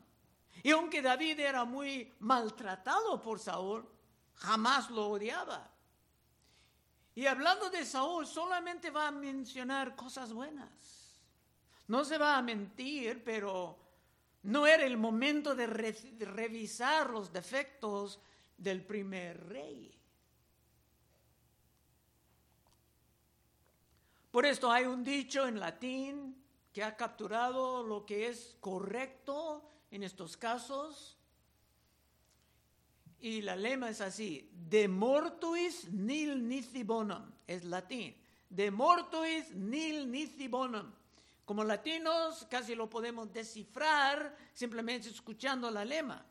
Y 0.64 0.72
aunque 0.72 1.00
David 1.00 1.38
era 1.38 1.64
muy 1.64 2.12
maltratado 2.18 3.22
por 3.22 3.38
Saúl, 3.38 3.88
jamás 4.34 4.90
lo 4.90 5.06
odiaba. 5.06 5.70
Y 7.14 7.26
hablando 7.26 7.70
de 7.70 7.86
Saúl, 7.86 8.26
solamente 8.26 8.90
va 8.90 9.06
a 9.06 9.12
mencionar 9.12 9.94
cosas 9.94 10.32
buenas. 10.32 10.99
No 11.90 12.04
se 12.04 12.18
va 12.18 12.38
a 12.38 12.42
mentir, 12.42 13.20
pero 13.24 13.76
no 14.44 14.64
era 14.64 14.84
el 14.84 14.96
momento 14.96 15.56
de, 15.56 15.66
revisar 15.66 17.10
los 17.10 17.32
defectos 17.32 18.20
del 18.56 18.86
primer 18.86 19.44
rey. 19.48 19.92
Por 24.30 24.46
esto 24.46 24.70
hay 24.70 24.84
un 24.84 25.02
dicho 25.02 25.48
en 25.48 25.58
latín 25.58 26.40
que 26.72 26.84
ha 26.84 26.96
capturado 26.96 27.82
lo 27.82 28.06
que 28.06 28.28
es 28.28 28.56
correcto 28.60 29.68
en 29.90 30.04
estos 30.04 30.36
casos. 30.36 31.18
Y 33.18 33.42
la 33.42 33.56
lema 33.56 33.90
es 33.90 34.00
así, 34.00 34.48
de 34.52 34.86
mortuis 34.86 35.90
nil 35.90 36.46
nisi 36.46 36.84
bonum, 36.84 37.32
es 37.48 37.64
latín, 37.64 38.14
de 38.48 38.70
mortuis 38.70 39.52
nil 39.56 40.08
nisi 40.08 40.46
bonum. 40.46 40.99
Como 41.50 41.64
latinos 41.64 42.46
casi 42.48 42.76
lo 42.76 42.88
podemos 42.88 43.32
descifrar 43.32 44.36
simplemente 44.52 45.08
escuchando 45.08 45.68
la 45.68 45.84
lema. 45.84 46.24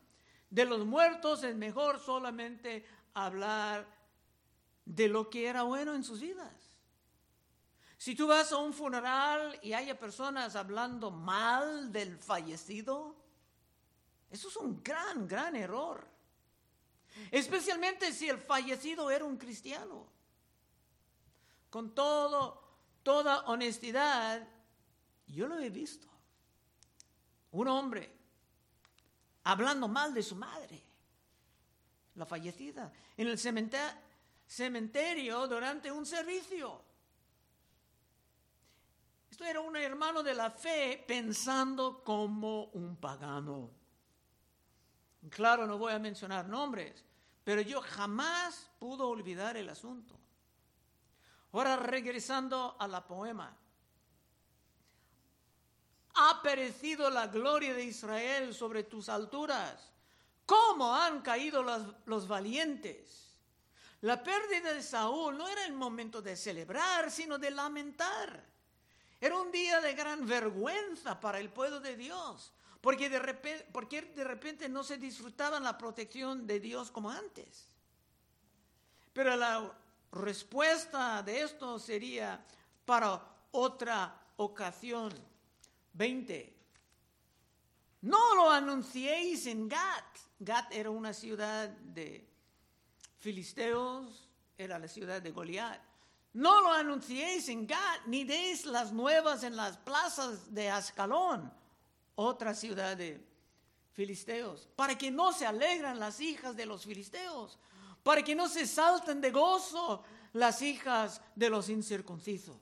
De 0.48 0.64
los 0.64 0.86
muertos 0.86 1.44
es 1.44 1.54
mejor 1.54 2.00
solamente 2.00 2.86
hablar 3.12 3.86
de 4.86 5.08
lo 5.08 5.28
que 5.28 5.46
era 5.46 5.64
bueno 5.64 5.94
en 5.94 6.04
sus 6.04 6.22
vidas. 6.22 6.54
Si 7.98 8.14
tú 8.14 8.28
vas 8.28 8.50
a 8.50 8.56
un 8.56 8.72
funeral 8.72 9.58
y 9.60 9.74
hay 9.74 9.92
personas 9.92 10.56
hablando 10.56 11.10
mal 11.10 11.92
del 11.92 12.16
fallecido, 12.16 13.14
eso 14.30 14.48
es 14.48 14.56
un 14.56 14.82
gran, 14.82 15.28
gran 15.28 15.54
error. 15.54 16.08
Especialmente 17.30 18.14
si 18.14 18.30
el 18.30 18.38
fallecido 18.38 19.10
era 19.10 19.26
un 19.26 19.36
cristiano. 19.36 20.06
Con 21.68 21.94
todo, 21.94 22.64
toda 23.02 23.40
honestidad, 23.40 24.48
yo 25.30 25.46
lo 25.46 25.58
he 25.58 25.70
visto. 25.70 26.08
Un 27.52 27.68
hombre 27.68 28.16
hablando 29.44 29.88
mal 29.88 30.14
de 30.14 30.22
su 30.22 30.36
madre, 30.36 30.82
la 32.14 32.26
fallecida, 32.26 32.92
en 33.16 33.28
el 33.28 33.38
cementerio 33.38 35.48
durante 35.48 35.90
un 35.90 36.04
servicio 36.04 36.90
era 39.44 39.60
un 39.60 39.76
hermano 39.76 40.22
de 40.22 40.34
la 40.34 40.50
fe 40.50 41.02
pensando 41.06 42.02
como 42.04 42.64
un 42.72 42.96
pagano. 42.96 43.70
Claro, 45.28 45.66
no 45.66 45.78
voy 45.78 45.92
a 45.92 45.98
mencionar 45.98 46.48
nombres, 46.48 47.04
pero 47.44 47.60
yo 47.60 47.80
jamás 47.80 48.70
pudo 48.78 49.08
olvidar 49.08 49.56
el 49.56 49.68
asunto. 49.68 50.18
Ahora 51.52 51.76
regresando 51.76 52.76
a 52.78 52.86
la 52.86 53.06
poema. 53.06 53.56
Ha 56.14 56.40
perecido 56.42 57.08
la 57.10 57.26
gloria 57.28 57.74
de 57.74 57.84
Israel 57.84 58.54
sobre 58.54 58.84
tus 58.84 59.08
alturas. 59.08 59.90
¿Cómo 60.44 60.94
han 60.94 61.20
caído 61.22 61.62
los, 61.62 62.26
valientes? 62.26 63.36
La 64.00 64.22
pérdida 64.22 64.72
de 64.72 64.82
Saúl 64.82 65.38
no 65.38 65.46
era 65.46 65.64
el 65.64 65.72
momento 65.72 66.20
de 66.20 66.36
celebrar, 66.36 67.10
sino 67.10 67.38
de 67.38 67.50
lamentar. 67.50 68.44
Era 69.20 69.36
un 69.36 69.52
día 69.52 69.80
de 69.80 69.94
gran 69.94 70.26
vergüenza 70.26 71.20
para 71.20 71.38
el 71.38 71.50
pueblo 71.50 71.78
de 71.78 71.96
Dios, 71.96 72.52
porque 72.80 73.08
de 73.08 73.18
repente, 73.18 73.66
porque 73.72 74.02
de 74.02 74.24
repente 74.24 74.68
no 74.68 74.82
se 74.82 74.96
disfrutaban 74.96 75.62
la 75.62 75.78
protección 75.78 76.46
de 76.46 76.58
Dios 76.58 76.90
como 76.90 77.10
antes. 77.10 77.68
Pero 79.12 79.36
la 79.36 79.72
respuesta 80.12 81.22
de 81.22 81.42
esto 81.42 81.78
sería 81.78 82.44
para 82.84 83.22
otra 83.52 84.20
ocasión. 84.36 85.12
20. 85.92 86.56
No 88.02 88.34
lo 88.34 88.50
anunciéis 88.50 89.46
en 89.46 89.68
Gat. 89.68 90.18
Gat 90.38 90.72
era 90.72 90.90
una 90.90 91.12
ciudad 91.12 91.68
de 91.68 92.26
filisteos, 93.18 94.28
era 94.56 94.78
la 94.78 94.88
ciudad 94.88 95.20
de 95.20 95.30
Goliat. 95.30 95.80
No 96.32 96.60
lo 96.62 96.72
anunciéis 96.72 97.48
en 97.48 97.66
Gat, 97.66 98.06
ni 98.06 98.24
deis 98.24 98.64
las 98.64 98.92
nuevas 98.92 99.42
en 99.42 99.56
las 99.56 99.76
plazas 99.76 100.54
de 100.54 100.70
Ascalón, 100.70 101.52
otra 102.14 102.54
ciudad 102.54 102.96
de 102.96 103.26
filisteos, 103.92 104.68
para 104.76 104.96
que 104.96 105.10
no 105.10 105.32
se 105.32 105.44
alegran 105.44 105.98
las 105.98 106.20
hijas 106.20 106.56
de 106.56 106.66
los 106.66 106.84
filisteos, 106.84 107.58
para 108.02 108.22
que 108.22 108.34
no 108.34 108.48
se 108.48 108.66
salten 108.66 109.20
de 109.20 109.30
gozo 109.30 110.04
las 110.32 110.62
hijas 110.62 111.20
de 111.34 111.50
los 111.50 111.68
incircuncisos. 111.68 112.56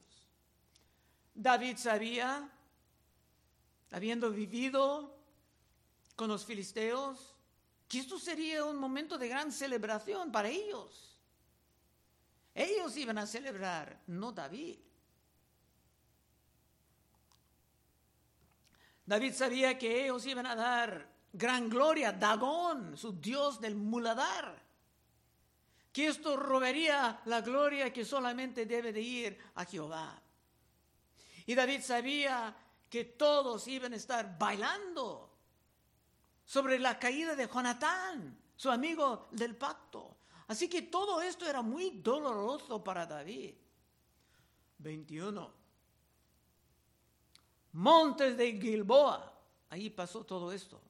David 1.35 1.77
sabía, 1.77 2.51
habiendo 3.91 4.31
vivido 4.31 5.17
con 6.17 6.29
los 6.29 6.45
filisteos, 6.45 7.35
que 7.89 8.01
esto 8.01 8.19
sería 8.19 8.65
un 8.65 8.77
momento 8.77 9.17
de 9.17 9.29
gran 9.29 9.51
celebración 9.51 10.31
para 10.31 10.49
ellos. 10.49 11.17
Ellos 12.55 12.97
iban 12.97 13.19
a 13.19 13.27
celebrar, 13.27 14.03
no 14.09 14.33
David. 14.33 14.79
David 19.07 19.33
sabía 19.33 19.79
que 19.79 20.05
ellos 20.05 20.27
iban 20.27 20.45
a 20.45 20.55
dar 20.55 21.09
gran 21.33 21.71
gloria 21.71 22.11
a 22.11 22.13
Dagón, 22.13 22.97
su 22.97 23.13
dios 23.13 23.61
del 23.61 23.75
muladar. 23.75 24.61
Que 25.93 26.09
esto 26.09 26.37
robaría 26.37 27.23
la 27.25 27.41
gloria 27.41 27.93
que 27.93 28.05
solamente 28.05 28.67
debe 28.67 28.93
de 28.93 29.01
ir 29.01 29.39
a 29.55 29.65
Jehová. 29.65 30.21
Y 31.47 31.55
David 31.55 31.81
sabía 31.81 32.55
que 32.89 33.05
todos 33.05 33.67
iban 33.69 33.93
a 33.93 33.97
estar 33.97 34.39
bailando 34.39 35.31
sobre 36.45 36.79
la 36.79 36.99
caída 36.99 37.35
de 37.35 37.47
Jonatán, 37.47 38.39
su 38.57 38.71
amigo 38.71 39.29
del 39.33 39.57
pacto. 39.57 40.17
Así 40.47 40.69
que 40.69 40.83
todo 40.83 41.21
esto 41.21 41.47
era 41.47 41.61
muy 41.61 41.91
doloroso 41.91 42.83
para 42.83 43.07
David. 43.07 43.55
21. 44.79 45.53
Montes 47.73 48.37
de 48.37 48.53
Gilboa, 48.59 49.39
ahí 49.69 49.91
pasó 49.91 50.25
todo 50.25 50.51
esto. 50.53 50.81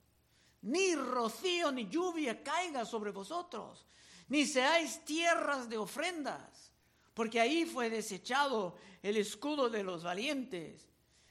Ni 0.62 0.94
rocío 0.94 1.72
ni 1.72 1.88
lluvia 1.88 2.42
caiga 2.42 2.84
sobre 2.84 3.10
vosotros, 3.10 3.84
ni 4.28 4.46
seáis 4.46 5.04
tierras 5.04 5.68
de 5.68 5.78
ofrendas, 5.78 6.72
porque 7.14 7.40
ahí 7.40 7.64
fue 7.64 7.90
desechado 7.90 8.76
el 9.02 9.16
escudo 9.16 9.68
de 9.68 9.82
los 9.82 10.04
valientes, 10.04 10.87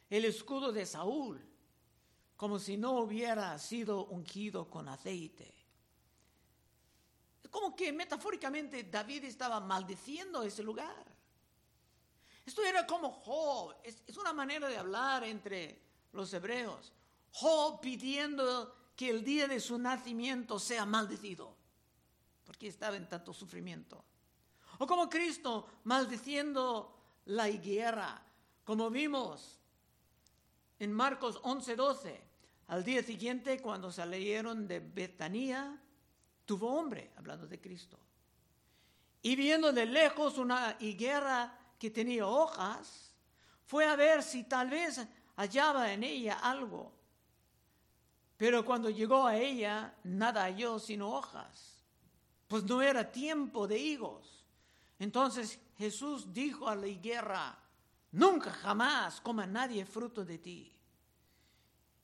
el 0.10 0.26
escudo 0.26 0.72
de 0.72 0.86
Saúl 0.86 1.48
como 2.38 2.60
si 2.60 2.78
no 2.78 2.92
hubiera 3.00 3.58
sido 3.58 4.06
ungido 4.06 4.70
con 4.70 4.88
aceite. 4.88 5.54
Como 7.50 7.76
que 7.76 7.92
metafóricamente 7.92 8.84
David 8.84 9.24
estaba 9.24 9.60
maldiciendo 9.60 10.44
ese 10.44 10.62
lugar. 10.62 11.18
Esto 12.46 12.64
era 12.64 12.86
como 12.86 13.12
Job, 13.12 13.76
es, 13.84 14.18
una 14.18 14.32
manera 14.34 14.70
de 14.70 14.78
hablar 14.78 15.24
entre 15.24 15.82
los 16.14 16.32
hebreos. 16.34 16.94
Job 17.32 17.82
pidiendo 17.82 18.76
que 18.96 19.10
el 19.10 19.24
día 19.24 19.48
de 19.48 19.60
su 19.60 19.78
nacimiento 19.80 20.60
sea 20.60 20.86
maldecido, 20.86 21.56
porque 22.46 22.68
estaba 22.68 22.96
en 22.96 23.10
tanto 23.10 23.34
sufrimiento. 23.34 24.04
O 24.78 24.86
como 24.86 25.10
Cristo 25.10 25.68
maldiciendo 25.86 26.96
la 27.26 27.50
higuera, 27.50 28.24
como 28.64 28.92
vimos 28.92 29.57
en 30.80 30.94
Marcos 30.94 31.40
11:12. 31.44 32.20
Al 32.68 32.84
día 32.84 33.02
siguiente, 33.02 33.62
cuando 33.62 33.92
salieron 33.92 34.68
de 34.68 34.80
Betania, 34.80 35.80
tuvo 36.46 36.74
hombre, 36.78 37.12
hablando 37.16 37.48
de 37.48 37.60
Cristo. 37.62 37.98
Y 39.22 39.36
viendo 39.36 39.72
de 39.72 39.86
lejos 39.86 40.38
una 40.38 40.76
higuera 40.80 41.58
que 41.80 41.90
tenía 41.90 42.28
hojas, 42.28 43.14
fue 43.66 43.86
a 43.86 43.96
ver 43.96 44.24
si 44.24 44.44
tal 44.44 44.70
vez 44.70 45.06
hallaba 45.36 45.92
en 45.92 46.04
ella 46.04 46.40
algo. 46.42 46.92
Pero 48.38 48.64
cuando 48.64 48.90
llegó 48.90 49.26
a 49.26 49.36
ella, 49.36 49.96
nada 50.04 50.44
halló 50.44 50.80
sino 50.80 51.10
hojas, 51.10 51.82
pues 52.48 52.64
no 52.64 52.82
era 52.82 53.12
tiempo 53.12 53.68
de 53.68 53.80
higos. 53.80 54.46
Entonces 55.00 55.60
Jesús 55.78 56.34
dijo 56.34 56.68
a 56.68 56.76
la 56.76 56.88
higuera, 56.88 57.58
nunca 58.12 58.52
jamás 58.52 59.22
coma 59.22 59.46
nadie 59.46 59.86
fruto 59.86 60.24
de 60.24 60.38
ti. 60.38 60.74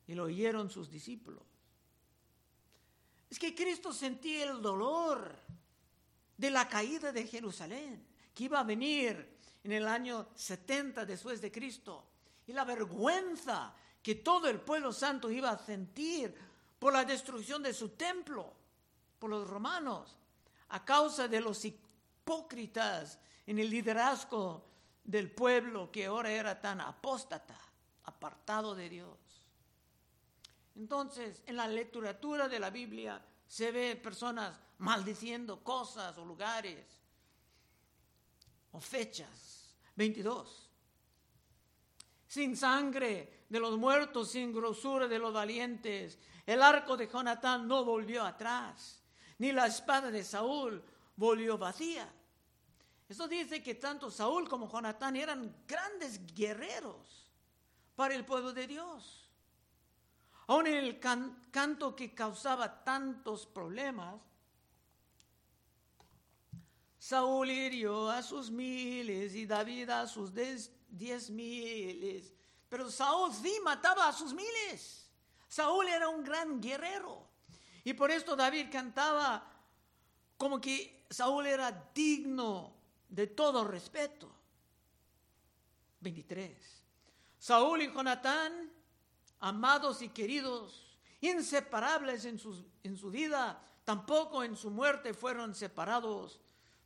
Y 0.08 0.14
lo 0.14 0.26
oyeron 0.26 0.70
sus 0.70 0.90
discípulos. 0.90 1.44
Es 3.30 3.40
que 3.40 3.56
Cristo 3.56 3.92
sentía 3.92 4.52
el 4.52 4.62
dolor 4.62 5.36
de 6.38 6.52
la 6.52 6.68
caída 6.68 7.12
de 7.12 7.26
Jerusalén, 7.26 8.06
que 8.34 8.44
iba 8.44 8.60
a 8.60 8.64
venir 8.64 9.40
en 9.64 9.72
el 9.72 9.88
año 9.88 10.28
70 10.36 11.06
después 11.06 11.42
de 11.42 11.52
Cristo, 11.52 12.06
y 12.46 12.54
la 12.54 12.66
vergüenza 12.66 13.74
que 14.02 14.16
todo 14.16 14.50
el 14.50 14.60
pueblo 14.60 14.92
santo 14.92 15.32
iba 15.32 15.52
a 15.52 15.58
sentir 15.58 16.36
por 16.78 16.92
la 16.92 17.06
destrucción 17.06 17.64
de 17.64 17.74
su 17.74 17.90
templo, 17.90 18.54
por 19.18 19.30
los 19.30 19.48
romanos, 19.48 20.18
a 20.70 20.84
causa 20.84 21.28
de 21.28 21.40
los 21.40 21.64
hipócritas 21.64 23.18
en 23.46 23.60
el 23.60 23.70
liderazgo 23.70 24.73
del 25.04 25.32
pueblo 25.32 25.92
que 25.92 26.06
ahora 26.06 26.32
era 26.32 26.60
tan 26.60 26.82
apóstata, 26.82 27.60
apartado 28.06 28.76
de 28.76 28.90
Dios. 28.90 29.18
Entonces, 30.76 31.44
en 31.46 31.58
la 31.58 31.68
literatura 31.68 32.48
de 32.48 32.60
la 32.60 32.70
Biblia 32.70 33.24
se 33.48 33.72
ve 33.72 33.96
personas 33.96 34.60
maldiciendo 34.80 35.64
cosas 35.64 36.18
o 36.18 36.26
lugares 36.26 36.86
o 38.72 38.80
fechas. 38.80 39.54
22. 39.96 40.70
Sin 42.28 42.58
sangre 42.58 43.46
de 43.48 43.60
los 43.60 43.78
muertos, 43.78 44.32
sin 44.32 44.52
grosura 44.52 45.08
de 45.08 45.20
los 45.20 45.32
valientes, 45.32 46.18
el 46.46 46.62
arco 46.62 46.98
de 46.98 47.08
Jonatán 47.08 47.68
no 47.68 47.86
volvió 47.86 48.24
atrás, 48.24 49.04
ni 49.38 49.52
la 49.52 49.68
espada 49.68 50.10
de 50.10 50.24
Saúl 50.24 50.84
volvió 51.16 51.58
vacía. 51.58 52.12
Eso 53.14 53.28
dice 53.28 53.62
que 53.62 53.76
tanto 53.76 54.10
Saúl 54.10 54.50
como 54.50 54.68
Jonatán 54.68 55.16
eran 55.16 55.56
grandes 55.68 56.20
guerreros 56.34 57.30
para 57.96 58.16
el 58.16 58.26
pueblo 58.26 58.54
de 58.54 58.66
Dios. 58.66 59.30
Aún 60.48 60.66
en 60.66 60.78
el 60.78 61.00
canto 61.00 61.96
que 61.96 62.16
causaba 62.16 62.84
tantos 62.84 63.46
problemas, 63.46 64.20
Saúl 66.98 67.52
hirió 67.52 68.10
a 68.10 68.24
sus 68.24 68.50
miles 68.50 69.36
y 69.36 69.46
David 69.46 69.92
a 69.92 70.08
sus 70.08 70.34
diez, 70.34 71.30
miles. 71.30 72.34
Pero 72.68 72.90
Saúl 72.90 73.32
sí 73.32 73.60
mataba 73.64 74.08
a 74.08 74.14
sus 74.14 74.34
miles. 74.34 75.08
Saúl 75.48 75.88
era 75.88 76.10
un 76.10 76.24
gran 76.24 76.60
guerrero. 76.60 77.28
Y 77.84 77.94
por 77.94 78.10
esto 78.10 78.36
David 78.36 78.70
cantaba 78.72 79.48
como 80.36 80.60
que 80.60 81.06
Saúl 81.12 81.46
era 81.46 81.92
digno 81.94 82.82
de 83.14 83.28
todo 83.28 83.64
respeto. 83.64 84.28
23. 86.02 86.58
Saúl 87.38 87.84
y 87.84 87.94
Jonatán 87.94 88.72
amados 89.40 90.02
y 90.02 90.10
queridos, 90.10 90.98
inseparables 91.20 92.24
en, 92.24 92.40
en 92.84 92.98
su 92.98 93.12
vida, 93.12 93.62
tampoco 93.84 94.44
en 94.44 94.56
su 94.56 94.72
muerte 94.72 95.14
fueron 95.14 95.54
separados, 95.54 96.40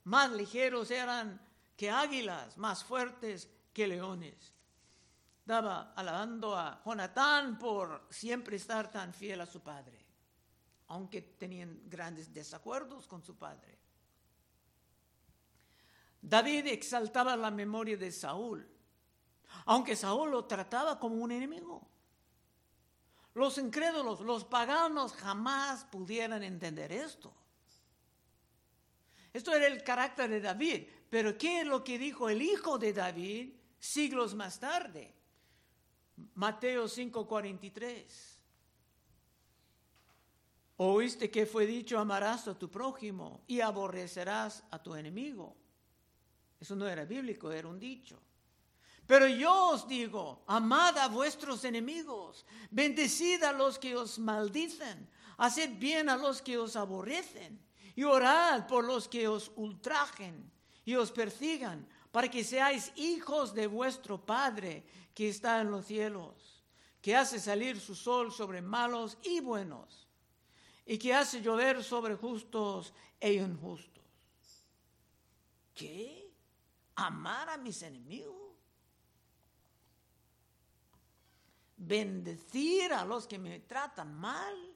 más 0.05 0.31
ligeros 0.31 0.89
eran 0.89 1.39
que 1.75 1.91
águilas, 1.91 2.57
más 2.57 2.83
fuertes 2.83 3.47
que 3.71 3.87
leones. 3.87 4.53
Daba 5.45 5.93
alabando 5.95 6.57
a 6.57 6.81
Jonatán 6.83 7.59
por 7.59 8.07
siempre 8.09 8.57
estar 8.57 8.91
tan 8.91 9.13
fiel 9.13 9.41
a 9.41 9.45
su 9.45 9.61
padre. 9.61 10.05
aunque 10.89 11.21
tenían 11.21 11.81
grandes 11.89 12.33
desacuerdos 12.33 13.07
con 13.07 13.21
su 13.21 13.35
padre. 13.35 13.76
David 16.27 16.67
exaltaba 16.67 17.37
la 17.37 17.49
memoria 17.49 17.95
de 17.95 18.11
Saúl, 18.11 18.67
aunque 19.65 19.95
Saúl 19.95 20.31
lo 20.31 20.43
trataba 20.43 20.99
como 20.99 21.15
un 21.15 21.31
enemigo. 21.31 21.87
Los 23.33 23.57
incrédulos, 23.57 24.19
los 24.19 24.43
paganos 24.43 25.13
jamás 25.13 25.85
pudieran 25.85 26.43
entender 26.43 26.91
esto. 26.91 27.33
Esto 29.31 29.53
era 29.53 29.67
el 29.67 29.83
carácter 29.83 30.29
de 30.29 30.41
David, 30.41 30.87
pero 31.09 31.37
¿qué 31.37 31.61
es 31.61 31.67
lo 31.67 31.81
que 31.83 31.97
dijo 31.97 32.27
el 32.27 32.41
hijo 32.41 32.77
de 32.77 32.91
David 32.91 33.53
siglos 33.79 34.35
más 34.35 34.59
tarde? 34.59 35.15
Mateo 36.35 36.89
5:43. 36.89 38.37
Oíste 40.75 41.31
que 41.31 41.45
fue 41.45 41.65
dicho, 41.65 41.97
amarás 41.97 42.49
a 42.49 42.59
tu 42.59 42.69
prójimo 42.69 43.43
y 43.47 43.61
aborrecerás 43.61 44.65
a 44.71 44.83
tu 44.83 44.93
enemigo. 44.93 45.55
Eso 46.59 46.75
no 46.75 46.87
era 46.87 47.05
bíblico, 47.05 47.51
era 47.51 47.67
un 47.67 47.79
dicho. 47.79 48.19
Pero 49.05 49.27
yo 49.27 49.69
os 49.69 49.87
digo, 49.87 50.43
amad 50.47 50.97
a 50.97 51.07
vuestros 51.07 51.63
enemigos, 51.63 52.45
bendecid 52.71 53.43
a 53.43 53.53
los 53.53 53.79
que 53.79 53.95
os 53.95 54.19
maldicen, 54.19 55.07
haced 55.37 55.77
bien 55.79 56.09
a 56.09 56.17
los 56.17 56.41
que 56.41 56.57
os 56.57 56.75
aborrecen, 56.75 57.59
y 57.95 58.03
orad 58.03 58.67
por 58.67 58.83
los 58.83 59.07
que 59.07 59.27
os 59.27 59.51
ultrajen 59.55 60.51
y 60.83 60.95
os 60.95 61.11
persigan, 61.11 61.87
para 62.11 62.29
que 62.29 62.43
seáis 62.43 62.91
hijos 62.95 63.53
de 63.53 63.67
vuestro 63.67 64.23
Padre 64.25 64.83
que 65.13 65.29
está 65.29 65.61
en 65.61 65.71
los 65.71 65.85
cielos, 65.85 66.63
que 67.01 67.15
hace 67.15 67.39
salir 67.39 67.79
su 67.79 67.95
sol 67.95 68.33
sobre 68.33 68.61
malos 68.61 69.17
y 69.23 69.39
buenos 69.39 70.07
y 70.85 70.97
que 70.97 71.13
hace 71.13 71.41
llover 71.41 71.83
sobre 71.83 72.15
justos 72.15 72.93
e 73.19 73.33
injustos. 73.33 74.03
¿Qué? 75.73 76.26
¿Amar 76.97 77.49
a 77.49 77.57
mis 77.57 77.83
enemigos? 77.83 78.55
¿Bendecir 81.77 82.91
a 82.91 83.05
los 83.05 83.27
que 83.27 83.37
me 83.37 83.59
tratan 83.59 84.15
mal? 84.15 84.75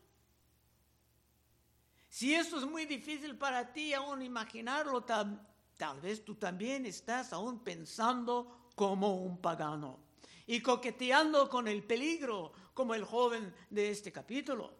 Si 2.07 2.35
esto 2.35 2.59
es 2.59 2.65
muy 2.65 2.85
difícil 2.85 3.37
para 3.37 3.73
ti 3.73 3.95
aún 3.95 4.21
imaginarlo, 4.21 5.03
tal, 5.03 5.47
tal 5.77 5.99
vez 5.99 6.23
tú 6.23 6.35
también 6.35 6.85
estás 6.85 7.33
aún 7.33 7.63
pensando 7.63 8.69
como 8.75 9.15
un 9.15 9.41
pagano 9.41 9.97
y 10.45 10.61
coqueteando 10.61 11.49
con 11.49 11.67
el 11.67 11.83
peligro 11.83 12.53
como 12.75 12.93
el 12.93 13.03
joven 13.03 13.51
de 13.71 13.89
este 13.89 14.11
capítulo. 14.11 14.71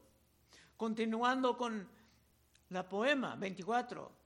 Continuando 0.78 1.58
con 1.58 1.90
la 2.70 2.88
poema 2.88 3.36
24. 3.36 4.21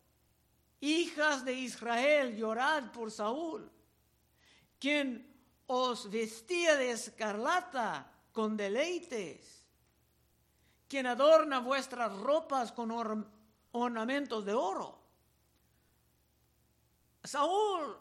Hijas 0.82 1.46
de 1.46 1.54
Israel, 1.54 2.36
llorad 2.36 2.92
por 2.92 3.12
Saúl, 3.12 3.70
quien 4.80 5.34
os 5.68 6.10
vestía 6.10 6.76
de 6.76 6.92
escarlata 6.92 8.12
con 8.32 8.56
deleites, 8.56 9.66
quien 10.88 11.08
adorna 11.08 11.60
vuestras 11.60 12.16
ropas 12.20 12.72
con 12.72 12.92
ornamentos 13.72 14.46
de 14.46 14.54
oro. 14.54 15.00
Saúl, 17.24 17.98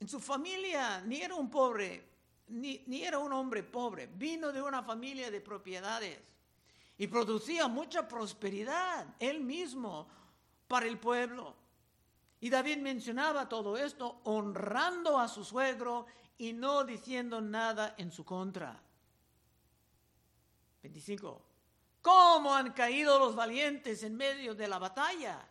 en 0.00 0.08
su 0.08 0.20
familia, 0.20 1.00
ni 1.00 1.22
era 1.22 1.34
un 1.34 1.48
pobre, 1.48 2.08
ni, 2.48 3.02
era 3.02 3.18
un 3.18 3.32
hombre 3.32 3.62
pobre, 3.62 4.06
vino 4.06 4.52
de 4.52 4.62
una 4.62 4.82
familia 4.82 5.30
de 5.30 5.40
propiedades 5.40 6.18
y 6.96 7.06
producía 7.06 7.68
mucha 7.68 8.06
prosperidad 8.06 9.06
él 9.18 9.40
mismo 9.40 10.08
para 10.68 10.86
el 10.86 10.98
pueblo. 10.98 11.56
Y 12.40 12.50
David 12.50 12.78
mencionaba 12.78 13.48
todo 13.48 13.76
esto 13.76 14.20
honrando 14.24 15.18
a 15.18 15.26
su 15.26 15.44
suegro 15.44 16.06
y 16.36 16.52
no 16.52 16.84
diciendo 16.84 17.40
nada 17.40 17.94
en 17.98 18.12
su 18.12 18.24
contra. 18.24 18.80
25. 20.82 21.42
¿Cómo 22.00 22.54
han 22.54 22.72
caído 22.72 23.18
los 23.18 23.34
valientes 23.34 24.04
en 24.04 24.16
medio 24.16 24.54
de 24.54 24.68
la 24.68 24.78
batalla? 24.78 25.44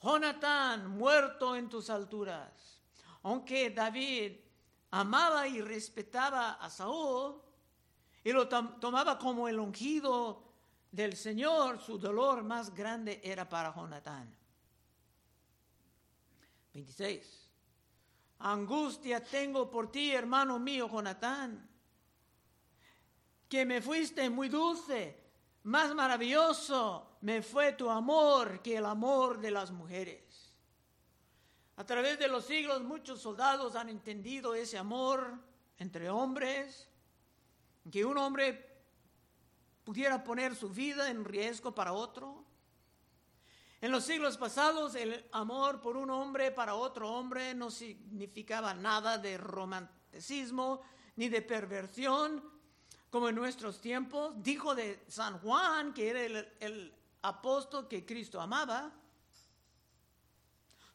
Jonatán, 0.00 0.88
muerto 0.88 1.54
en 1.54 1.68
tus 1.68 1.90
alturas. 1.90 2.80
Aunque 3.24 3.70
David 3.70 4.32
amaba 4.90 5.46
y 5.46 5.60
respetaba 5.60 6.52
a 6.52 6.70
Saúl, 6.70 7.40
y 8.24 8.32
lo 8.32 8.48
tomaba 8.48 9.18
como 9.18 9.48
el 9.48 9.58
ungido 9.58 10.51
del 10.92 11.16
Señor, 11.16 11.80
su 11.80 11.98
dolor 11.98 12.44
más 12.44 12.72
grande 12.72 13.20
era 13.24 13.48
para 13.48 13.74
Jonatán. 13.74 14.32
26. 16.74 17.48
Angustia 18.40 19.22
tengo 19.22 19.70
por 19.70 19.90
ti, 19.90 20.12
hermano 20.12 20.58
mío, 20.58 20.88
Jonatán, 20.88 21.68
que 23.48 23.64
me 23.64 23.80
fuiste 23.80 24.28
muy 24.28 24.48
dulce, 24.48 25.18
más 25.64 25.94
maravilloso 25.94 27.16
me 27.22 27.40
fue 27.40 27.72
tu 27.72 27.88
amor 27.88 28.60
que 28.62 28.76
el 28.76 28.84
amor 28.84 29.40
de 29.40 29.50
las 29.50 29.70
mujeres. 29.70 30.52
A 31.76 31.86
través 31.86 32.18
de 32.18 32.28
los 32.28 32.44
siglos 32.44 32.82
muchos 32.82 33.20
soldados 33.20 33.76
han 33.76 33.88
entendido 33.88 34.54
ese 34.54 34.76
amor 34.76 35.38
entre 35.78 36.10
hombres 36.10 36.88
que 37.90 38.04
un 38.04 38.18
hombre 38.18 38.71
pudiera 39.84 40.22
poner 40.22 40.54
su 40.54 40.68
vida 40.68 41.10
en 41.10 41.24
riesgo 41.24 41.74
para 41.74 41.92
otro. 41.92 42.44
En 43.80 43.90
los 43.90 44.04
siglos 44.04 44.36
pasados 44.36 44.94
el 44.94 45.26
amor 45.32 45.80
por 45.80 45.96
un 45.96 46.10
hombre 46.10 46.50
para 46.52 46.74
otro 46.74 47.10
hombre 47.10 47.54
no 47.54 47.70
significaba 47.70 48.74
nada 48.74 49.18
de 49.18 49.36
romanticismo 49.36 50.82
ni 51.16 51.28
de 51.28 51.42
perversión 51.42 52.42
como 53.10 53.28
en 53.28 53.34
nuestros 53.34 53.80
tiempos. 53.80 54.34
Dijo 54.36 54.74
de 54.74 55.04
San 55.08 55.38
Juan 55.40 55.92
que 55.92 56.10
era 56.10 56.22
el, 56.22 56.48
el 56.60 56.94
apóstol 57.22 57.88
que 57.88 58.06
Cristo 58.06 58.40
amaba. 58.40 58.92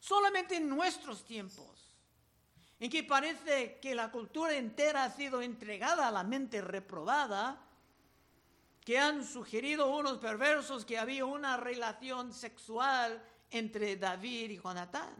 Solamente 0.00 0.56
en 0.56 0.68
nuestros 0.68 1.24
tiempos 1.24 1.88
en 2.80 2.90
que 2.90 3.02
parece 3.02 3.78
que 3.80 3.94
la 3.94 4.10
cultura 4.10 4.54
entera 4.54 5.04
ha 5.04 5.10
sido 5.10 5.42
entregada 5.42 6.06
a 6.06 6.12
la 6.12 6.22
mente 6.22 6.60
reprobada, 6.60 7.60
que 8.88 8.98
han 8.98 9.22
sugerido 9.22 9.94
unos 9.94 10.16
perversos 10.16 10.86
que 10.86 10.96
había 10.96 11.26
una 11.26 11.58
relación 11.58 12.32
sexual 12.32 13.22
entre 13.50 13.96
David 13.96 14.48
y 14.52 14.56
Jonatán. 14.56 15.14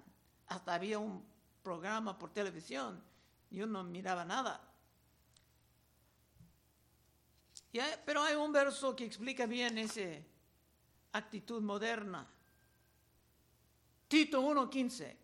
Hasta 0.46 0.72
había 0.72 0.98
un 0.98 1.22
programa 1.62 2.18
por 2.18 2.32
televisión 2.32 3.04
y 3.50 3.60
uno 3.60 3.82
no 3.82 3.90
miraba 3.90 4.24
nada. 4.24 4.58
pero 8.06 8.22
hay 8.22 8.36
un 8.36 8.50
verso 8.52 8.96
que 8.96 9.04
explica 9.04 9.44
bien 9.44 9.76
esa 9.76 10.16
actitud 11.12 11.60
moderna. 11.60 12.26
Tito 14.08 14.40
1.15. 14.40 15.14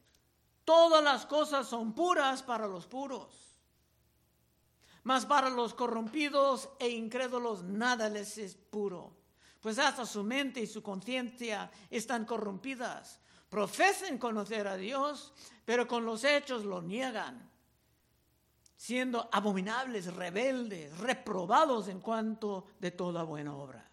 Todas 0.67 1.03
las 1.03 1.25
cosas 1.25 1.67
son 1.67 1.95
puras 1.95 2.43
para 2.43 2.67
los 2.67 2.87
puros, 2.87 3.54
mas 5.05 5.27
para 5.27 5.51
los 5.51 5.75
corrompidos 5.75 6.69
e 6.79 6.89
incrédulos 6.89 7.63
nada 7.63 8.09
les 8.09 8.39
es 8.39 8.55
puro, 8.57 9.17
pues 9.61 9.79
hasta 9.79 10.05
su 10.05 10.25
mente 10.25 10.61
y 10.61 10.67
su 10.67 10.83
conciencia 10.83 11.71
están 11.91 12.25
corrompidas. 12.25 13.21
Profesen 13.49 14.19
conocer 14.19 14.67
a 14.67 14.77
Dios, 14.77 15.33
pero 15.65 15.87
con 15.87 16.05
los 16.05 16.25
hechos 16.25 16.65
lo 16.65 16.83
niegan, 16.83 17.51
siendo 18.77 19.29
abominables, 19.31 20.13
rebeldes, 20.13 20.97
reprobados 20.99 21.89
en 21.89 22.01
cuanto 22.01 22.67
de 22.81 22.91
toda 22.91 23.23
buena 23.23 23.55
obra. 23.55 23.89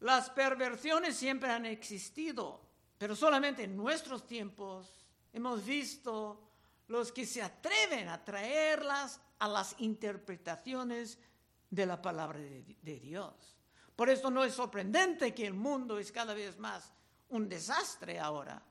Las 0.00 0.30
perversiones 0.30 1.16
siempre 1.16 1.50
han 1.50 1.66
existido, 1.66 2.60
pero 2.96 3.16
solamente 3.16 3.64
en 3.64 3.76
nuestros 3.76 4.26
tiempos 4.26 5.04
hemos 5.32 5.64
visto 5.64 6.53
los 6.94 7.10
que 7.10 7.26
se 7.26 7.42
atreven 7.42 8.08
a 8.08 8.24
traerlas 8.24 9.20
a 9.40 9.48
las 9.48 9.74
interpretaciones 9.78 11.18
de 11.68 11.86
la 11.86 12.00
palabra 12.00 12.38
de, 12.38 13.00
Dios. 13.00 13.58
Por 13.96 14.08
eso 14.08 14.30
no 14.30 14.44
es 14.44 14.54
sorprendente 14.54 15.34
que 15.34 15.46
el 15.46 15.54
mundo 15.54 15.98
es 15.98 16.12
cada 16.12 16.34
vez 16.34 16.56
más 16.58 16.92
un 17.30 17.48
desastre 17.48 18.20
ahora, 18.20 18.62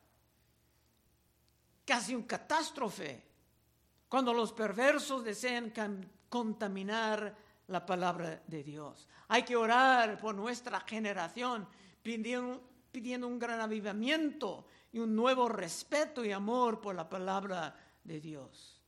casi 1.86 2.16
un 2.16 2.24
catástrofe, 2.24 3.24
cuando 4.08 4.34
los 4.34 4.54
perversos 4.54 5.24
desean 5.24 5.74
contaminar 6.30 7.36
la 7.68 7.86
palabra 7.86 8.42
de 8.48 8.64
Dios. 8.64 9.08
Hay 9.28 9.44
que 9.44 9.58
orar 9.58 10.18
por 10.18 10.34
nuestra 10.34 10.80
generación 10.82 11.68
pidiendo, 12.02 12.62
pidiendo 12.90 13.28
un 13.28 13.38
gran 13.38 13.60
avivamiento 13.60 14.68
y 14.94 15.00
un 15.00 15.14
nuevo 15.14 15.50
respeto 15.50 16.24
y 16.24 16.32
amor 16.32 16.80
por 16.80 16.96
la 16.96 17.10
palabra 17.10 17.83
de 18.04 18.20
Dios. 18.20 18.82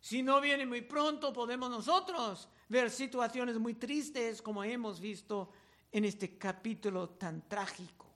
Si 0.00 0.22
no 0.22 0.40
viene 0.40 0.66
muy 0.66 0.82
pronto, 0.82 1.32
podemos 1.32 1.70
nosotros 1.70 2.48
ver 2.68 2.90
situaciones 2.90 3.58
muy 3.58 3.74
tristes 3.74 4.42
como 4.42 4.64
hemos 4.64 4.98
visto 5.00 5.52
en 5.90 6.04
este 6.04 6.36
capítulo 6.36 7.10
tan 7.10 7.48
trágico. 7.48 8.10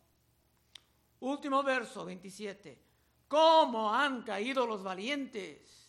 Último 1.20 1.62
verso 1.62 2.04
27. 2.04 2.82
¿Cómo 3.28 3.92
han 3.92 4.22
caído 4.22 4.66
los 4.66 4.82
valientes? 4.82 5.88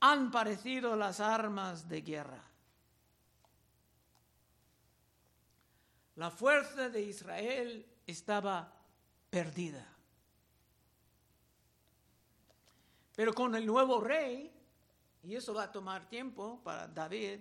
Han 0.00 0.30
parecido 0.30 0.96
las 0.96 1.20
armas 1.20 1.88
de 1.88 2.00
guerra. 2.02 2.42
La 6.16 6.30
fuerza 6.30 6.88
de 6.88 7.02
Israel 7.02 7.86
estaba 8.06 8.72
perdida. 9.28 9.95
Pero 13.16 13.34
con 13.34 13.56
el 13.56 13.66
nuevo 13.66 14.00
rey, 14.00 14.52
y 15.24 15.34
eso 15.34 15.52
va 15.52 15.64
a 15.64 15.72
tomar 15.72 16.08
tiempo 16.08 16.60
para 16.62 16.86
David 16.86 17.40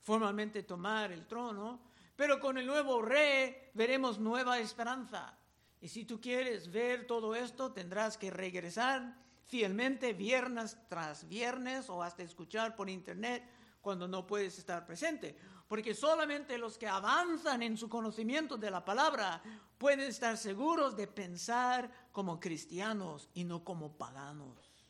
formalmente 0.00 0.62
tomar 0.62 1.12
el 1.12 1.26
trono, 1.26 1.82
pero 2.16 2.40
con 2.40 2.56
el 2.56 2.66
nuevo 2.66 3.02
rey 3.02 3.54
veremos 3.74 4.18
nueva 4.18 4.58
esperanza. 4.58 5.36
Y 5.82 5.88
si 5.88 6.06
tú 6.06 6.18
quieres 6.20 6.72
ver 6.72 7.06
todo 7.06 7.34
esto, 7.34 7.72
tendrás 7.72 8.16
que 8.16 8.30
regresar 8.30 9.14
fielmente 9.44 10.14
viernes 10.14 10.78
tras 10.88 11.28
viernes 11.28 11.90
o 11.90 12.02
hasta 12.02 12.22
escuchar 12.22 12.74
por 12.74 12.88
internet 12.88 13.44
cuando 13.88 14.06
no 14.06 14.26
puedes 14.26 14.58
estar 14.58 14.84
presente. 14.84 15.34
Porque 15.66 15.94
solamente 15.94 16.58
los 16.58 16.76
que 16.76 16.86
avanzan 16.86 17.62
en 17.62 17.78
su 17.78 17.88
conocimiento 17.88 18.58
de 18.58 18.70
la 18.70 18.84
palabra 18.84 19.42
pueden 19.78 20.00
estar 20.00 20.36
seguros 20.36 20.94
de 20.94 21.06
pensar 21.06 21.90
como 22.12 22.38
cristianos 22.38 23.30
y 23.32 23.44
no 23.44 23.64
como 23.64 23.96
paganos. 23.96 24.84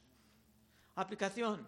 Aplicación. 0.96 1.64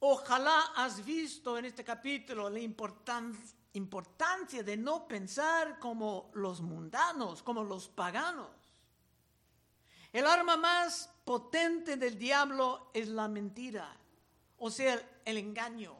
Ojalá 0.00 0.72
has 0.76 1.02
visto 1.02 1.56
en 1.56 1.64
este 1.64 1.82
capítulo 1.82 2.50
la 2.50 2.60
importancia 2.60 4.62
de 4.62 4.76
no 4.76 5.08
pensar 5.08 5.78
como 5.78 6.30
los 6.34 6.60
mundanos, 6.60 7.42
como 7.42 7.64
los 7.64 7.88
paganos. 7.88 8.50
El 10.12 10.26
arma 10.26 10.58
más 10.58 11.10
potente 11.24 11.96
del 11.96 12.18
diablo 12.18 12.90
es 12.92 13.08
la 13.08 13.28
mentira, 13.28 14.03
o 14.64 14.70
sea, 14.70 14.98
el 15.26 15.36
engaño. 15.36 15.94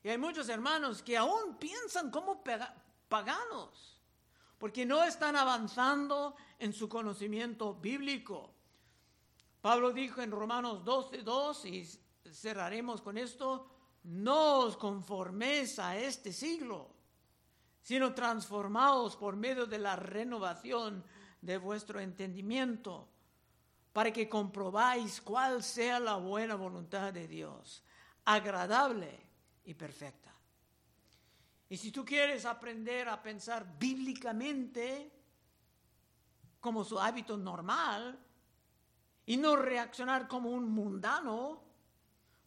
Y 0.00 0.08
hay 0.10 0.16
muchos 0.16 0.48
hermanos 0.48 1.02
que 1.02 1.16
aún 1.16 1.56
piensan 1.56 2.08
como 2.08 2.44
paganos, 3.08 4.00
porque 4.58 4.86
no 4.86 5.02
están 5.02 5.34
avanzando 5.34 6.36
en 6.60 6.72
su 6.72 6.88
conocimiento 6.88 7.74
bíblico. 7.74 8.54
Pablo 9.60 9.90
dijo 9.90 10.22
en 10.22 10.30
Romanos 10.30 10.84
12, 10.84 11.22
2, 11.22 11.64
y 11.64 11.88
cerraremos 12.30 13.02
con 13.02 13.18
esto, 13.18 13.68
no 14.04 14.58
os 14.60 14.76
conforméis 14.76 15.80
a 15.80 15.96
este 15.96 16.32
siglo, 16.32 16.94
sino 17.82 18.14
transformaos 18.14 19.16
por 19.16 19.34
medio 19.34 19.66
de 19.66 19.80
la 19.80 19.96
renovación 19.96 21.04
de 21.40 21.58
vuestro 21.58 21.98
entendimiento, 21.98 23.08
para 23.92 24.12
que 24.12 24.28
comprobáis 24.28 25.20
cuál 25.20 25.62
sea 25.62 26.00
la 26.00 26.16
buena 26.16 26.54
voluntad 26.54 27.12
de 27.12 27.28
Dios, 27.28 27.82
agradable 28.24 29.20
y 29.64 29.74
perfecta. 29.74 30.32
Y 31.68 31.76
si 31.76 31.90
tú 31.90 32.04
quieres 32.04 32.44
aprender 32.44 33.08
a 33.08 33.22
pensar 33.22 33.78
bíblicamente 33.78 35.10
como 36.60 36.84
su 36.84 36.98
hábito 36.98 37.36
normal 37.36 38.18
y 39.26 39.36
no 39.36 39.56
reaccionar 39.56 40.28
como 40.28 40.50
un 40.50 40.70
mundano, 40.70 41.62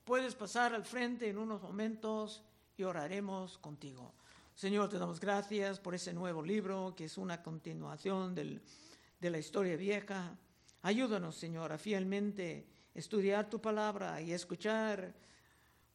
puedes 0.04 0.36
pasar 0.36 0.74
al 0.76 0.86
frente 0.86 1.28
en 1.28 1.38
unos 1.38 1.62
momentos 1.62 2.44
y 2.78 2.84
oraremos 2.84 3.58
contigo. 3.58 4.14
Señor, 4.54 4.90
te 4.90 5.00
damos 5.00 5.20
gracias 5.20 5.80
por 5.80 5.96
ese 5.96 6.14
nuevo 6.14 6.42
libro 6.42 6.94
que 6.96 7.06
es 7.06 7.18
una 7.18 7.42
continuación 7.42 8.36
de 8.36 9.30
la 9.30 9.38
historia 9.38 9.76
vieja. 9.76 10.38
Ayúdanos, 10.86 11.36
Señor, 11.36 11.74
a 11.74 11.80
fielmente 11.80 12.68
estudiar 12.94 13.50
tu 13.50 13.60
palabra 13.60 14.22
y 14.22 14.34
escuchar 14.34 15.16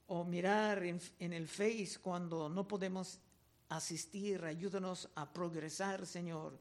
o 0.09 0.25
mirar 0.25 0.83
en, 0.83 1.33
el 1.33 1.47
Face 1.47 2.01
cuando 2.03 2.49
no 2.49 2.67
podemos 2.67 3.21
asistir. 3.69 4.45
Ayúdanos 4.45 5.09
a 5.15 5.33
progresar, 5.33 6.05
Señor, 6.09 6.59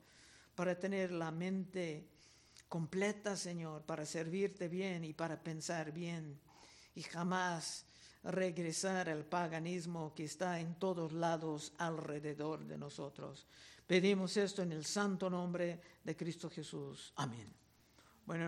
para 0.53 0.77
tener 0.77 1.11
la 1.11 1.31
mente 1.31 2.07
completa, 2.67 3.35
Señor, 3.35 3.81
para 3.81 4.05
servirte 4.05 4.67
bien 4.67 5.05
y 5.05 5.13
para 5.13 5.41
pensar 5.41 5.91
bien 5.91 6.39
y 6.93 7.01
jamás 7.01 7.87
regresar 8.23 9.09
al 9.09 9.25
paganismo 9.25 10.13
que 10.13 10.25
está 10.25 10.59
en 10.59 10.75
todos 10.75 11.13
lados 11.13 11.73
alrededor 11.79 12.63
de 12.63 12.77
nosotros. 12.77 13.47
Pedimos 13.87 14.37
esto 14.37 14.61
en 14.61 14.71
el 14.71 14.85
santo 14.85 15.31
nombre 15.31 15.81
de 16.03 16.15
Cristo 16.15 16.47
Jesús. 16.47 17.11
Amén. 17.15 17.68
Bueno, 18.29 18.43
hermano. 18.43 18.47